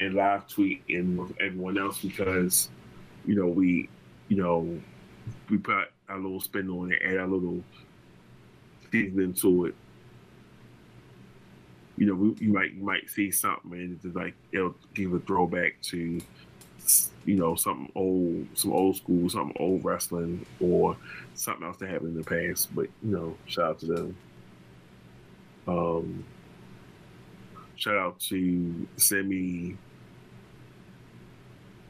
[0.00, 2.70] and live tweeting with everyone else because
[3.26, 3.88] you know we
[4.28, 4.80] you know
[5.48, 7.62] we put our little spin on it, add a little
[8.90, 9.74] seasoning to it
[11.96, 15.18] you know, we, you might you might see something and it's like it'll give a
[15.20, 16.20] throwback to
[17.24, 20.96] you know something old, some old school, something old wrestling, or
[21.34, 22.74] something else that happened in the past.
[22.74, 24.16] But you know, shout out to them.
[25.66, 26.24] Um,
[27.76, 29.76] shout out to Semi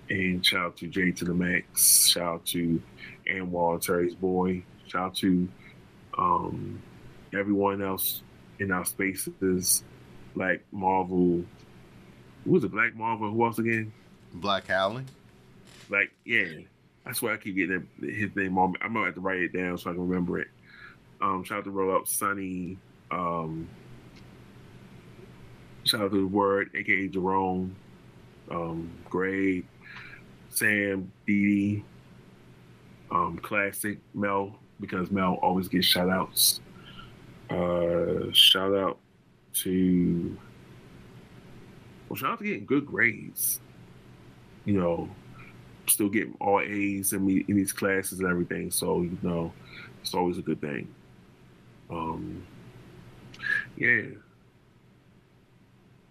[0.08, 2.06] and shout out to Jay to the Max.
[2.06, 2.80] Shout out to
[3.26, 4.62] Anwar Terry's boy.
[4.86, 5.48] Shout out to
[6.18, 6.82] um,
[7.34, 8.22] everyone else
[8.58, 9.84] in our spaces
[10.34, 11.44] Black Marvel.
[12.44, 12.70] Who was it?
[12.70, 13.30] Black Marvel.
[13.30, 13.92] Who else again?
[14.34, 15.06] Black Howling.
[15.88, 16.48] Like yeah,
[17.04, 18.74] that's why I keep getting his name on.
[18.80, 20.48] I'm gonna have to write it down so I can remember it.
[21.20, 22.76] Um, shout out to Roll Up Sunny.
[23.10, 23.68] Um,
[25.84, 27.74] shout out to the Word, aka Jerome.
[28.50, 29.64] Um, Greg,
[30.50, 31.82] Sam, Dee
[33.10, 36.60] um, Classic, Mel, because Mel always gets shout outs.
[37.50, 38.98] Uh, shout out
[39.54, 40.36] to
[42.08, 43.60] well, shout out to getting good grades.
[44.64, 45.08] You know,
[45.86, 48.70] still getting all A's in, me, in these classes and everything.
[48.70, 49.52] So you know,
[50.02, 50.88] it's always a good thing.
[51.90, 52.44] Um,
[53.76, 54.02] yeah,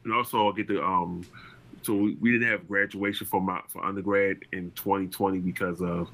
[0.04, 1.26] and also I get the um.
[1.82, 6.10] So we, we didn't have graduation for my for undergrad in 2020 because of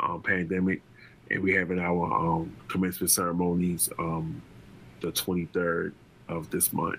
[0.00, 0.82] um, pandemic,
[1.30, 4.40] and we having our um, commencement ceremonies um,
[5.00, 5.92] the 23rd
[6.28, 6.98] of this month.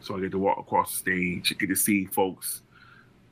[0.00, 2.62] So I get to walk across the stage, get to see folks,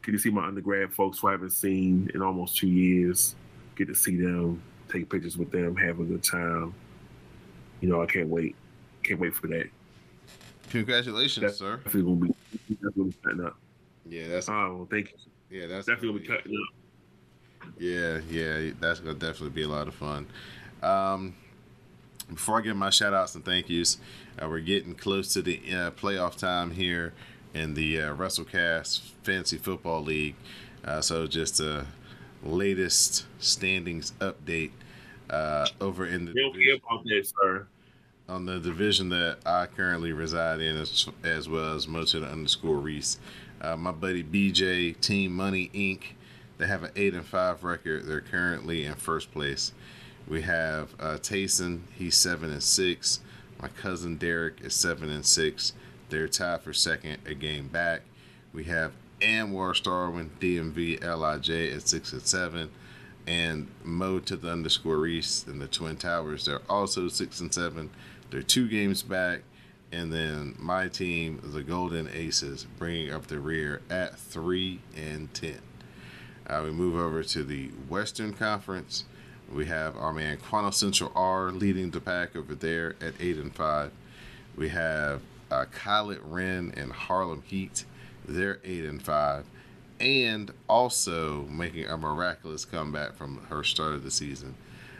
[0.02, 3.34] get to see my undergrad folks who I haven't seen in almost two years,
[3.76, 6.74] get to see them, take pictures with them, have a good time.
[7.80, 8.56] You know, I can't wait.
[9.02, 9.68] Can't wait for that.
[10.70, 11.76] Congratulations, that's sir.
[11.76, 13.56] Definitely gonna be definitely be cutting up.
[14.06, 15.60] Yeah, that's oh well, thank you.
[15.60, 16.83] Yeah, that's definitely gonna be cutting up.
[17.78, 20.26] Yeah, yeah, that's gonna definitely be a lot of fun.
[20.82, 21.34] Um,
[22.30, 23.98] before I give my shout outs and thank yous,
[24.40, 27.12] uh, we're getting close to the uh, playoff time here
[27.52, 30.34] in the uh, WrestleCast Fantasy Football League.
[30.84, 31.86] Uh, so, just a
[32.42, 34.70] latest standings update
[35.30, 37.66] uh, over in the division, about that, sir.
[38.28, 43.18] on the division that I currently reside in, as, as well as the underscore Rease.
[43.60, 46.02] Uh, my buddy BJ Team Money Inc.
[46.58, 48.06] They have an eight and five record.
[48.06, 49.72] They're currently in first place.
[50.26, 51.80] We have uh, Tayson.
[51.94, 53.20] He's seven and six.
[53.60, 55.72] My cousin Derek is seven and six.
[56.08, 58.02] They're tied for second, a game back.
[58.52, 62.70] We have Anwar Starwin, DMV Lij at six and seven,
[63.26, 66.44] and Mo to the underscore East and the Twin Towers.
[66.44, 67.90] They're also six and seven.
[68.30, 69.42] They're two games back,
[69.92, 75.58] And then my team, the Golden Aces, bringing up the rear at 3 and 10.
[76.46, 79.04] Uh, we move over to the Western Conference.
[79.52, 83.54] We have our man Quanto Central R leading the pack over there at 8 and
[83.54, 83.90] 5.
[84.56, 87.84] We have uh, Kylet Wren and Harlem Heat.
[88.26, 89.44] They're 8 and 5
[90.00, 94.54] and also making a miraculous comeback from her start of the season.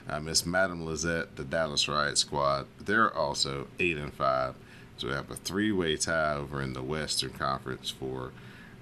[0.09, 4.55] Uh, Miss Madam Lizette, the Dallas Riot Squad, they're also eight and five.
[4.97, 8.33] So we have a three-way tie over in the Western Conference for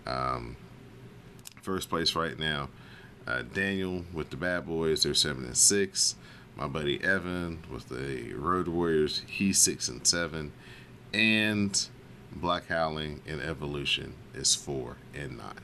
[0.06, 0.56] um,
[1.62, 2.68] first place right now.
[3.26, 6.16] Uh, Daniel with the Bad Boys, they're seven and six.
[6.56, 10.52] My buddy Evan with the Road Warriors, he's six and seven,
[11.14, 11.88] and
[12.32, 15.54] Black Howling in Evolution is four and nine.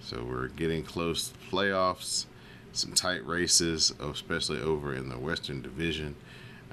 [0.00, 2.26] So we're getting close to playoffs.
[2.72, 6.14] Some tight races, especially over in the Western Division.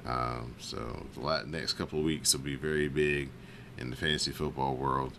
[0.06, 3.28] Um, so the next couple of weeks will be very big
[3.76, 5.12] in the fantasy football world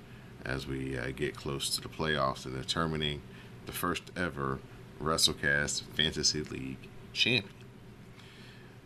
[0.50, 3.22] as we uh, get close to the playoffs and determining
[3.66, 4.60] the first ever
[5.02, 7.54] WrestleCast Fantasy League champion.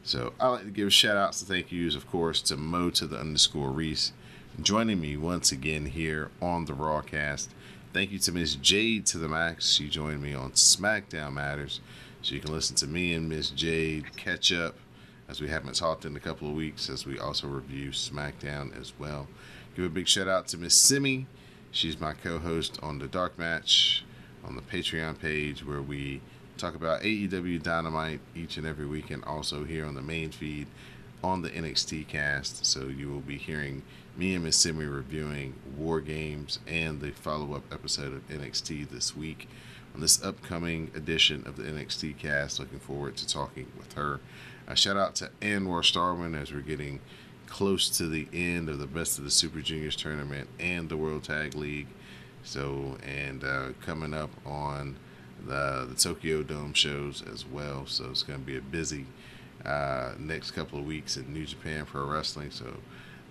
[0.03, 3.07] So I like to give shout outs and thank yous, of course, to Mo to
[3.07, 4.11] the underscore Rease,
[4.61, 7.47] joining me once again here on the Rawcast.
[7.93, 9.71] Thank you to Miss Jade to the max.
[9.71, 11.79] She joined me on SmackDown Matters.
[12.21, 14.75] So you can listen to me and Miss Jade catch up
[15.29, 18.93] as we haven't talked in a couple of weeks as we also review SmackDown as
[18.99, 19.27] well.
[19.75, 21.27] Give a big shout out to Miss Simi.
[21.73, 24.05] She's my co host on the Dark Match
[24.45, 26.21] on the Patreon page where we
[26.55, 30.67] talk about AEW Dynamite each and every week and also here on the main feed
[31.23, 32.63] on the NXT cast.
[32.63, 33.81] So you will be hearing
[34.15, 39.17] me and Miss Simi reviewing War Games and the follow up episode of NXT this
[39.17, 39.49] week
[39.95, 42.59] on this upcoming edition of the NXT cast.
[42.59, 44.19] Looking forward to talking with her.
[44.67, 46.99] Uh, shout out to Anwar Starwin as we're getting
[47.53, 51.23] close to the end of the Best of the Super Juniors tournament and the World
[51.23, 51.85] Tag League.
[52.43, 54.95] So, and uh, coming up on
[55.45, 57.85] the, the Tokyo Dome shows as well.
[57.85, 59.05] So, it's going to be a busy
[59.63, 62.49] uh, next couple of weeks in New Japan Pro Wrestling.
[62.49, 62.73] So,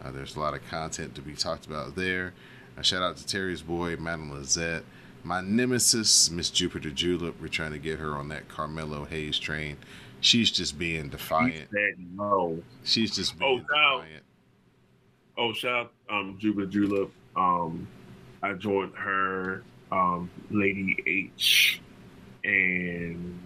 [0.01, 2.33] uh, there's a lot of content to be talked about there.
[2.79, 4.85] Uh, shout out to Terry's boy, Madame Lizette.
[5.25, 7.41] My nemesis, Miss Jupiter Julep.
[7.41, 9.79] We're trying to get her on that Carmelo Hayes train.
[10.23, 11.69] She's just being defiant.
[12.17, 12.63] no.
[12.85, 13.99] She's just Oh, being no.
[14.01, 14.25] defiant.
[15.37, 17.11] Oh, shout out um, Jupiter Julep.
[17.37, 17.87] Um,
[18.43, 21.81] I joined her, um, Lady H,
[22.45, 23.39] and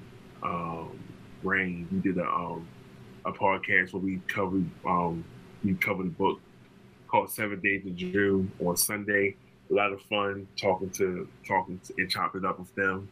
[0.43, 0.99] um,
[1.43, 1.89] Rain.
[1.93, 2.67] We did a um,
[3.25, 5.25] a podcast where we covered um,
[5.65, 6.41] we covered a book
[7.09, 9.37] called Seven Days of June on Sunday.
[9.71, 13.09] A lot of fun talking to talking to, and chopping up with them.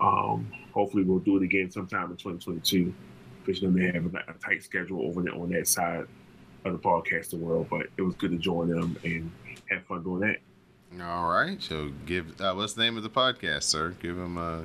[0.00, 2.92] Um, hopefully, we'll do it again sometime in 2022.
[3.44, 6.06] Because you know they have a, a tight schedule over there on that side
[6.64, 7.66] of the podcasting world.
[7.70, 9.30] But it was good to join them and
[9.70, 10.36] have fun doing that.
[11.00, 11.60] All right.
[11.62, 13.94] So give uh, what's the name of the podcast, sir?
[14.00, 14.64] Give them a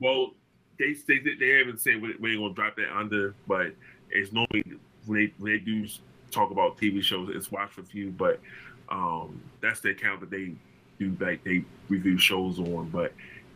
[0.00, 0.32] Well,
[0.78, 3.74] they they they haven't said when they're gonna drop that under, but
[4.10, 4.64] it's normally
[5.06, 5.86] when they when they do
[6.30, 8.10] talk about TV shows, it's watch review.
[8.16, 8.40] But
[8.88, 10.52] um, that's the account that they
[10.98, 12.88] do like they review shows on.
[12.88, 13.12] But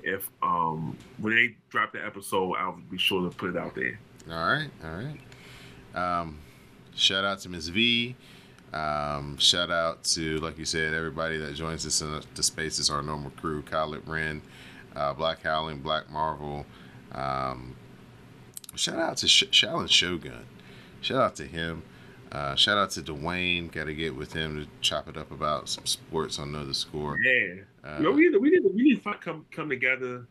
[0.06, 3.98] if um when they drop the episode, I'll be sure to put it out there.
[4.30, 6.20] All right, all right.
[6.20, 6.38] Um,
[6.94, 7.68] shout out to Ms.
[7.68, 8.16] V.
[8.72, 13.02] Um, shout out to, like you said, everybody that joins us in the spaces, our
[13.02, 14.42] normal crew, Kylet Wren,
[14.94, 16.66] uh, Black Howling, Black Marvel.
[17.12, 17.76] Um,
[18.74, 20.44] shout out to Sh- Shogun.
[21.00, 21.82] Shout out to him.
[22.32, 23.70] Uh, shout out to Dwayne.
[23.70, 26.74] Got to get with him to chop it up about some sports on Know the
[26.74, 27.16] Score.
[27.22, 27.54] Yeah,
[27.84, 30.26] Uh, you we need to, we need to, we need to come come together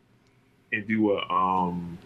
[0.74, 1.98] and do a um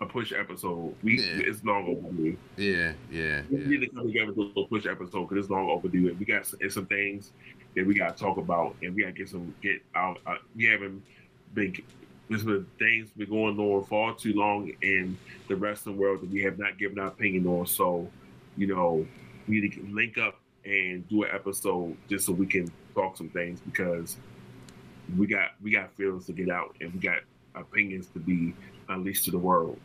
[0.00, 0.94] a push episode.
[1.02, 1.40] We Yeah.
[1.48, 2.36] it's long overdue.
[2.56, 3.66] yeah, yeah, We yeah.
[3.66, 6.08] need to come together to do a push episode because it's long overdue.
[6.08, 7.32] And we got some, some things
[7.74, 10.18] that we got to talk about, and we got to get some get out.
[10.26, 11.02] Uh, we haven't
[11.54, 11.74] been.
[12.28, 15.16] There's been things been going on far too long in
[15.48, 17.66] the wrestling world that we have not given our opinion on.
[17.66, 18.08] So,
[18.56, 19.06] you know,
[19.46, 23.30] we need to link up and do an episode just so we can talk some
[23.30, 24.16] things because
[25.16, 27.20] we got we got feelings to get out and we got
[27.54, 28.54] opinions to be
[28.88, 29.78] unleashed to the world.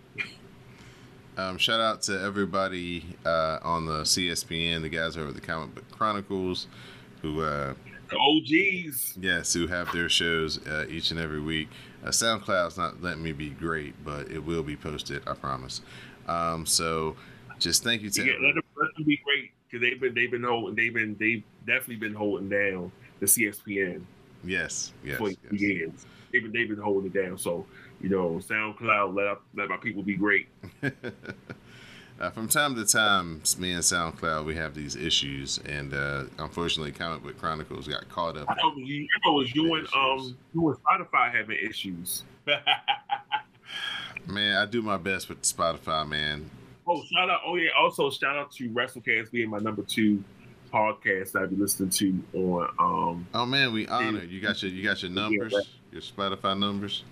[1.35, 5.73] Um, shout out to everybody uh, on the CSPN, the guys over at the Comic
[5.73, 6.67] Book Chronicles,
[7.23, 7.73] who uh,
[8.09, 9.17] The OGs.
[9.19, 11.69] yes, who have their shows uh, each and every week.
[12.03, 15.81] Uh, SoundCloud's not letting me be great, but it will be posted, I promise.
[16.27, 17.15] Um, so,
[17.57, 20.29] just thank you to Yeah, let them, let them be great because they've been they've
[20.31, 24.03] been holding they've been they've definitely been holding down the CSPN
[24.43, 25.37] yes, yes, for yes.
[25.51, 26.05] years.
[26.31, 27.37] They've been they've been holding it down.
[27.37, 27.65] So
[28.01, 30.49] you know, SoundCloud let up, let my people be great.
[32.23, 36.93] Uh, from time to time, me and SoundCloud, we have these issues, and uh, unfortunately,
[36.93, 38.45] Comic Book Chronicles got caught up.
[38.49, 42.23] I know you, I know it was you and um you and Spotify having issues.
[44.27, 46.49] Man, I do my best with Spotify, man.
[46.87, 47.41] oh, shout out!
[47.45, 50.23] Oh yeah, also shout out to WrestleCast being my number two
[50.73, 54.29] podcast that I be listening to on um Oh man, we honored.
[54.29, 55.53] You got your you got your numbers,
[55.91, 57.03] your Spotify numbers.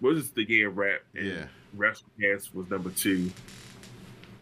[0.00, 1.00] what is the game rap?
[1.14, 1.44] And Yeah.
[1.76, 3.30] WrestleCast was number two.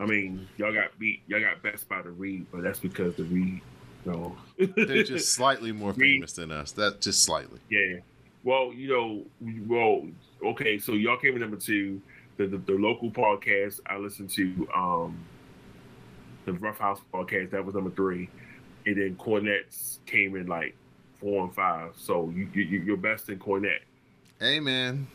[0.00, 1.22] I mean, y'all got beat.
[1.28, 3.60] Y'all got best by the Read, but that's because the Read,
[4.04, 4.36] you know,
[4.76, 6.14] They're just slightly more Read.
[6.14, 6.72] famous than us.
[6.72, 7.60] That just slightly.
[7.70, 7.98] Yeah.
[8.44, 9.24] Well, you know,
[9.68, 10.08] well,
[10.52, 12.00] okay, so y'all came in number two.
[12.38, 15.16] The, the the local podcast I listened to, um,
[16.46, 18.28] the Rough House podcast, that was number three,
[18.86, 20.74] and then Cornette's came in like
[21.20, 21.92] four and five.
[21.96, 23.82] So you, you you're best in Cornette.
[24.40, 25.06] Hey man.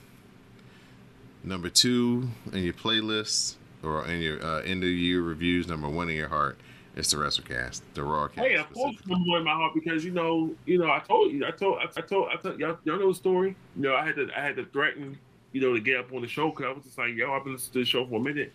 [1.47, 6.09] Number two in your playlist or in your uh, end of year reviews, number one
[6.09, 6.57] in your heart,
[6.93, 8.33] it's the WrestleCast, the Rawcast.
[8.33, 11.31] Hey, of course, number one in my heart because you know, you know, I told
[11.31, 13.55] you, I told, I told, I told y'all, y'all know the story.
[13.77, 15.17] You know, I had to, I had to threaten,
[15.53, 17.45] you know, to get up on the show because I was just like, yo, I've
[17.45, 18.51] been listening to the show for a minute,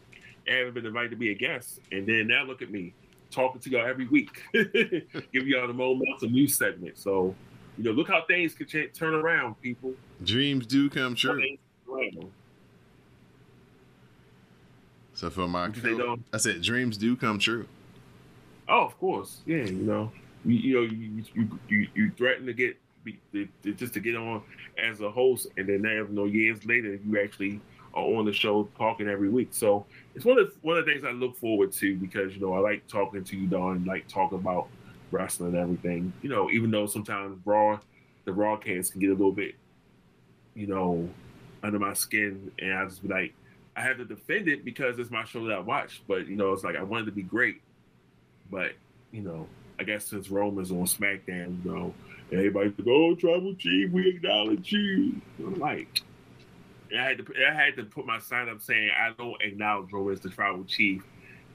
[0.47, 2.93] and haven't been invited to be a guest, and then now look at me
[3.31, 6.99] talking to y'all every week, give y'all the moments, a news segment.
[6.99, 7.35] So,
[7.79, 9.95] you know, look how things can ch- turn around, people.
[10.23, 11.57] Dreams do come true.
[15.31, 15.75] Things turn around.
[15.75, 16.17] So for my.
[16.33, 17.67] I said dreams do come true.
[18.69, 19.65] Oh, of course, yeah.
[19.65, 20.13] You know,
[20.45, 24.17] you, you know, you you, you you threaten to get be, to, just to get
[24.17, 24.43] on
[24.79, 27.61] as a host, and then now, you know, years later, you actually
[27.95, 29.49] are on the show talking every week.
[29.51, 29.85] So
[30.15, 32.55] it's one of the, one of the things I look forward to because you know
[32.55, 34.69] I like talking to you, Don, like talking about
[35.11, 36.13] wrestling and everything.
[36.23, 37.79] You know, even though sometimes Raw,
[38.25, 39.55] the broadcast can get a little bit,
[40.55, 41.09] you know,
[41.63, 43.35] under my skin, and I just be like,
[43.77, 46.03] I have to defend it because it's my show that I watch.
[46.07, 47.63] But you know, it's like I wanted to be great.
[48.51, 48.73] But
[49.13, 49.47] you know,
[49.79, 51.95] I guess since Roman's on SmackDown, you know,
[52.31, 56.03] everybody's like, "Oh, Tribal Chief, we acknowledge you." I'm like,
[56.97, 60.13] I had to, I had to put my sign up saying I don't acknowledge Roman
[60.13, 61.03] as the Tribal Chief.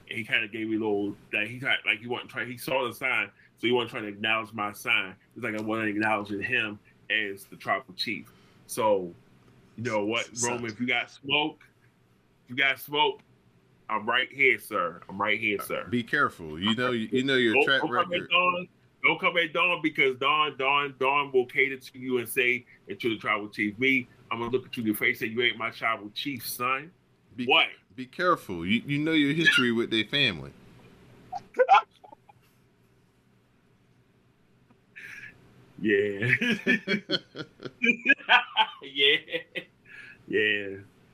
[0.10, 2.50] And he kind of gave me a little that he tried, like he wasn't trying.
[2.50, 5.16] He saw the sign, so he wasn't trying to acknowledge my sign.
[5.36, 6.80] It's like I wasn't acknowledging him
[7.10, 8.32] as the Tribal Chief.
[8.68, 9.14] So,
[9.76, 11.62] you know what, Roman, if you got smoke,
[12.48, 13.22] you got smoke.
[13.90, 15.02] I'm right here, sir.
[15.08, 15.86] I'm right here, sir.
[15.90, 16.60] Be careful.
[16.60, 18.30] You know, you, you know your Don't, track don't at record.
[18.30, 18.68] Don.
[19.04, 23.04] Don't come at Don because Don, Don, Don will cater to you and say that
[23.04, 23.78] you're the tribal chief.
[23.80, 26.10] Me, I'm gonna look at you in your face and say you ain't my tribal
[26.14, 26.92] chief, son.
[27.36, 27.68] Be, What?
[27.96, 28.66] Be careful.
[28.66, 30.52] You you know your history with their family.
[35.80, 36.32] Yeah.
[38.82, 39.18] yeah.
[40.28, 40.68] Yeah.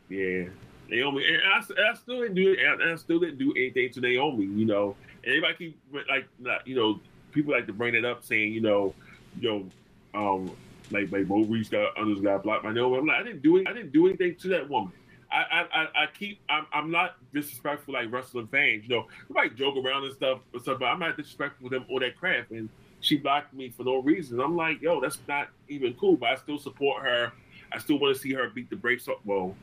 [0.10, 0.46] Yeah.
[0.90, 2.60] Naomi, and I, I still didn't do it.
[2.60, 4.46] And I still didn't do anything to Naomi.
[4.46, 5.80] You know, and everybody keep
[6.10, 7.00] like, not, you know,
[7.32, 8.94] people like to bring it up, saying, you know,
[9.40, 10.52] you know, um,
[10.92, 12.98] like like Mo Rease got others got blocked by Naomi.
[12.98, 13.68] I'm like, I didn't do it.
[13.68, 14.92] I didn't do anything to that woman.
[15.32, 16.40] I I, I, I keep.
[16.50, 18.84] I'm, I'm not disrespectful like wrestling fans.
[18.88, 21.74] You know, we might joke around and stuff, and stuff, but I'm not disrespectful with
[21.74, 22.52] them or that crap.
[22.52, 22.70] And
[23.00, 24.40] she blocked me for no reason.
[24.40, 26.16] I'm like, yo, that's not even cool.
[26.16, 27.32] But I still support her.
[27.72, 29.18] I still want to see her beat the brakes off.
[29.26, 29.56] Well,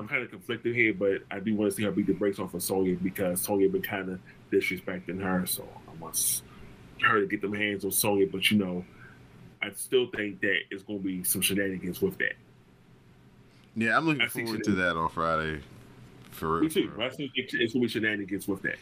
[0.00, 2.38] I'm kind of conflicted here, but I do want to see her beat the brakes
[2.38, 4.18] off of Sonya because Sonya been kind of
[4.50, 5.44] disrespecting her.
[5.44, 6.42] So I want
[7.02, 8.26] her to get them hands on Sonya.
[8.32, 8.82] But you know,
[9.60, 12.32] I still think that it's going to be some shenanigans with that.
[13.76, 15.60] Yeah, I'm looking I forward to that on Friday.
[16.30, 16.90] For Me too.
[16.92, 17.02] for.
[17.02, 18.78] I think it's going to be shenanigans with that.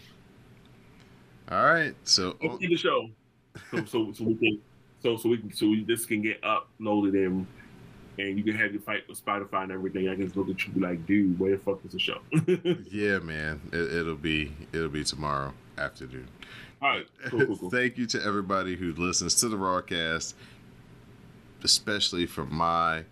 [1.50, 1.96] All right.
[2.04, 3.10] So Let's oh see the show,
[3.72, 4.60] so so so we can
[5.02, 7.44] so so we can so we, this can get uploaded and
[8.18, 10.08] and you can have your fight with Spotify and everything.
[10.08, 11.98] I can just look at you and be like, dude, where the fuck is the
[11.98, 12.20] show?
[12.90, 16.28] yeah, man, it, it'll be it'll be tomorrow afternoon.
[16.82, 17.70] All right, cool, cool, cool.
[17.70, 20.34] Thank you to everybody who listens to the Rawcast,
[21.62, 23.04] especially from my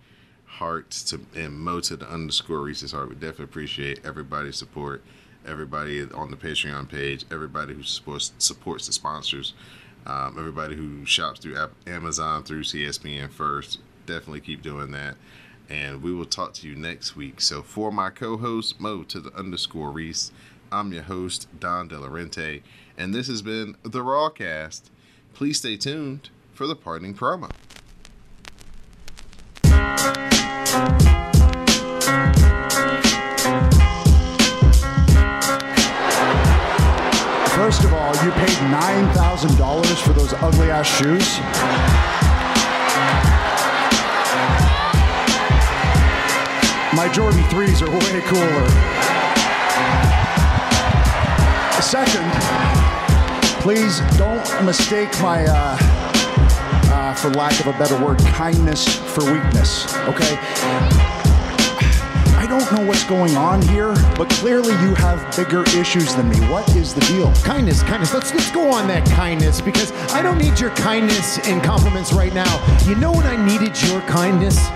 [0.45, 3.09] heart to and Mo to the underscore Rease's heart.
[3.09, 5.03] We definitely appreciate everybody's support,
[5.47, 9.55] everybody on the Patreon page, everybody who supports supports the sponsors,
[10.07, 11.57] um, everybody who shops through
[11.87, 13.79] Amazon through CSPN first.
[14.07, 15.17] Definitely keep doing that.
[15.69, 17.41] And we will talk to you next week.
[17.41, 20.31] So for my co-host Mo to the underscore Rease,
[20.71, 22.63] I'm your host Don Delarente,
[22.97, 24.83] and this has been the Rawcast.
[25.35, 27.51] Please stay tuned for the parting promo.
[37.55, 41.96] First of all, you paid $9,000 for those ugly ass shoes.
[46.97, 48.69] My Jordan 3s are way cooler.
[51.83, 52.33] second,
[53.61, 55.77] please don't mistake my, uh,
[56.91, 59.95] uh, for lack of a better word, kindness for weakness.
[60.09, 60.39] Okay.
[62.39, 66.39] I don't know what's going on here, but clearly you have bigger issues than me.
[66.49, 67.31] What is the deal?
[67.45, 68.15] Kindness, kindness.
[68.15, 72.33] Let's let's go on that kindness because I don't need your kindness and compliments right
[72.33, 72.81] now.
[72.87, 74.71] You know when I needed your kindness?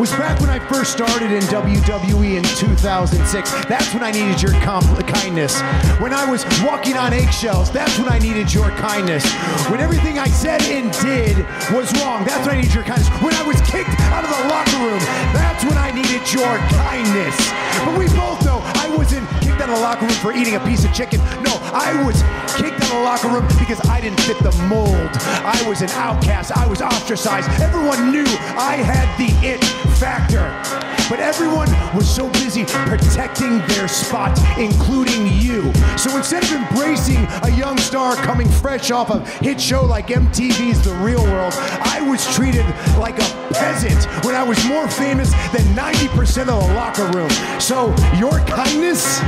[0.00, 3.66] Was back when I first started in WWE in 2006.
[3.66, 5.60] That's when I needed your kindness.
[6.00, 9.30] When I was walking on eggshells, that's when I needed your kindness.
[9.68, 11.44] When everything I said and did
[11.76, 13.12] was wrong, that's when I needed your kindness.
[13.20, 15.04] When I was kicked out of the locker room,
[15.36, 17.36] that's when I needed your kindness.
[17.84, 20.84] But we both I wasn't kicked out of the locker room for eating a piece
[20.84, 21.20] of chicken.
[21.42, 22.22] No, I was
[22.56, 25.10] kicked out of the locker room because I didn't fit the mold.
[25.44, 26.52] I was an outcast.
[26.56, 27.48] I was ostracized.
[27.60, 28.26] Everyone knew
[28.56, 29.62] I had the it
[29.98, 30.89] factor.
[31.10, 35.74] But everyone was so busy protecting their spot, including you.
[35.98, 40.84] So instead of embracing a young star coming fresh off a hit show like MTV's
[40.84, 42.64] The Real World, I was treated
[42.96, 47.30] like a peasant when I was more famous than 90% of the locker room.
[47.58, 49.18] So your kindness,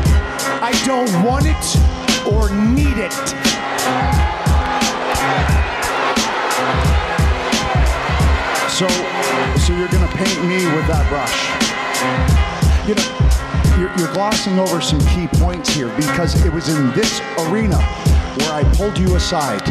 [0.62, 3.12] I don't want it or need it.
[8.70, 8.88] So,
[9.58, 11.71] so you're gonna paint me with that brush?
[12.86, 13.22] You know,
[13.78, 17.80] you're, you're glossing over some key points here because it was in this arena
[18.38, 19.62] where I pulled you aside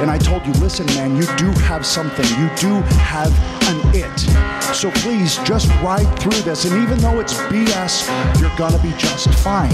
[0.00, 2.24] and I told you, listen, man, you do have something.
[2.38, 3.32] You do have
[3.68, 4.18] an it.
[4.74, 6.66] So please just ride through this.
[6.66, 8.06] And even though it's BS,
[8.40, 9.72] you're gonna be just fine.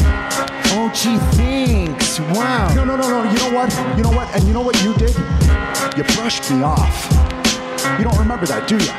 [0.77, 2.21] Oh, gee, thanks.
[2.21, 2.73] Wow.
[2.75, 3.31] No, no, no, no.
[3.31, 3.97] You know what?
[3.97, 4.35] You know what?
[4.35, 5.15] And you know what you did?
[5.97, 7.05] You brushed me off.
[7.99, 8.93] You don't remember that, do you?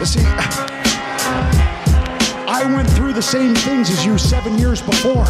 [0.00, 0.75] You see,
[2.48, 5.26] I went through the same things as you seven years before.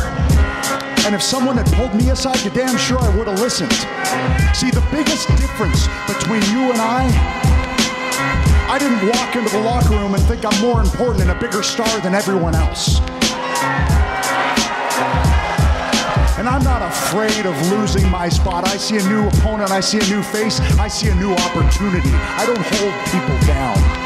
[1.07, 3.73] And if someone had pulled me aside, you're damn sure I would have listened.
[4.55, 7.09] See, the biggest difference between you and I,
[8.69, 11.63] I didn't walk into the locker room and think I'm more important and a bigger
[11.63, 13.01] star than everyone else.
[16.37, 18.69] And I'm not afraid of losing my spot.
[18.69, 22.11] I see a new opponent, I see a new face, I see a new opportunity.
[22.13, 24.06] I don't hold people down.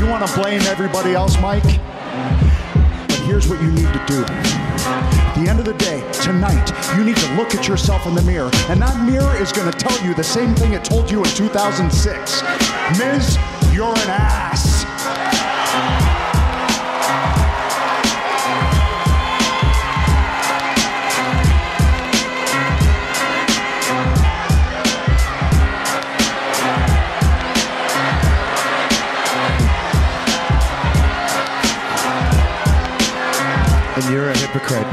[0.00, 1.62] You want to blame everybody else, Mike?
[1.62, 4.24] But here's what you need to do.
[4.24, 8.22] At the end of the day, tonight, you need to look at yourself in the
[8.22, 11.18] mirror, and that mirror is going to tell you the same thing it told you
[11.18, 12.42] in 2006.
[12.98, 13.36] Miz,
[13.74, 14.69] you're an ass.
[34.10, 34.86] You're a hypocrite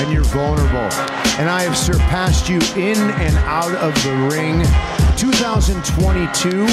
[0.00, 0.92] and you're vulnerable
[1.38, 4.62] and i have surpassed you in and out of the ring
[5.16, 6.66] 2022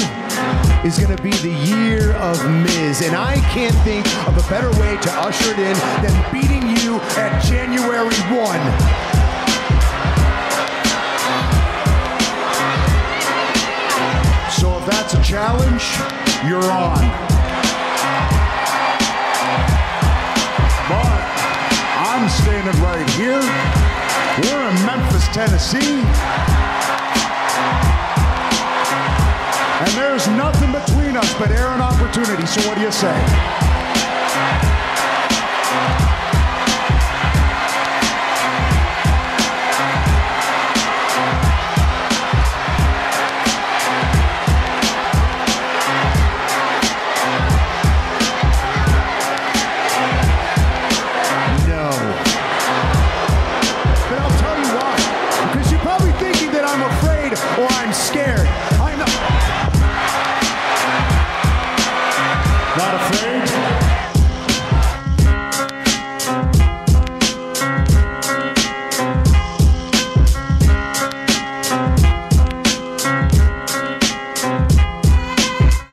[0.86, 4.70] is going to be the year of Miz, and I can't think of a better
[4.78, 9.06] way to usher it in than beating you at January 1.
[14.52, 15.82] So if that's a challenge,
[16.48, 17.35] you're on.
[22.16, 23.42] I'm standing right here.
[24.40, 26.00] We're in Memphis, Tennessee.
[29.80, 32.46] And there's nothing between us but air and opportunity.
[32.46, 33.12] So what do you say?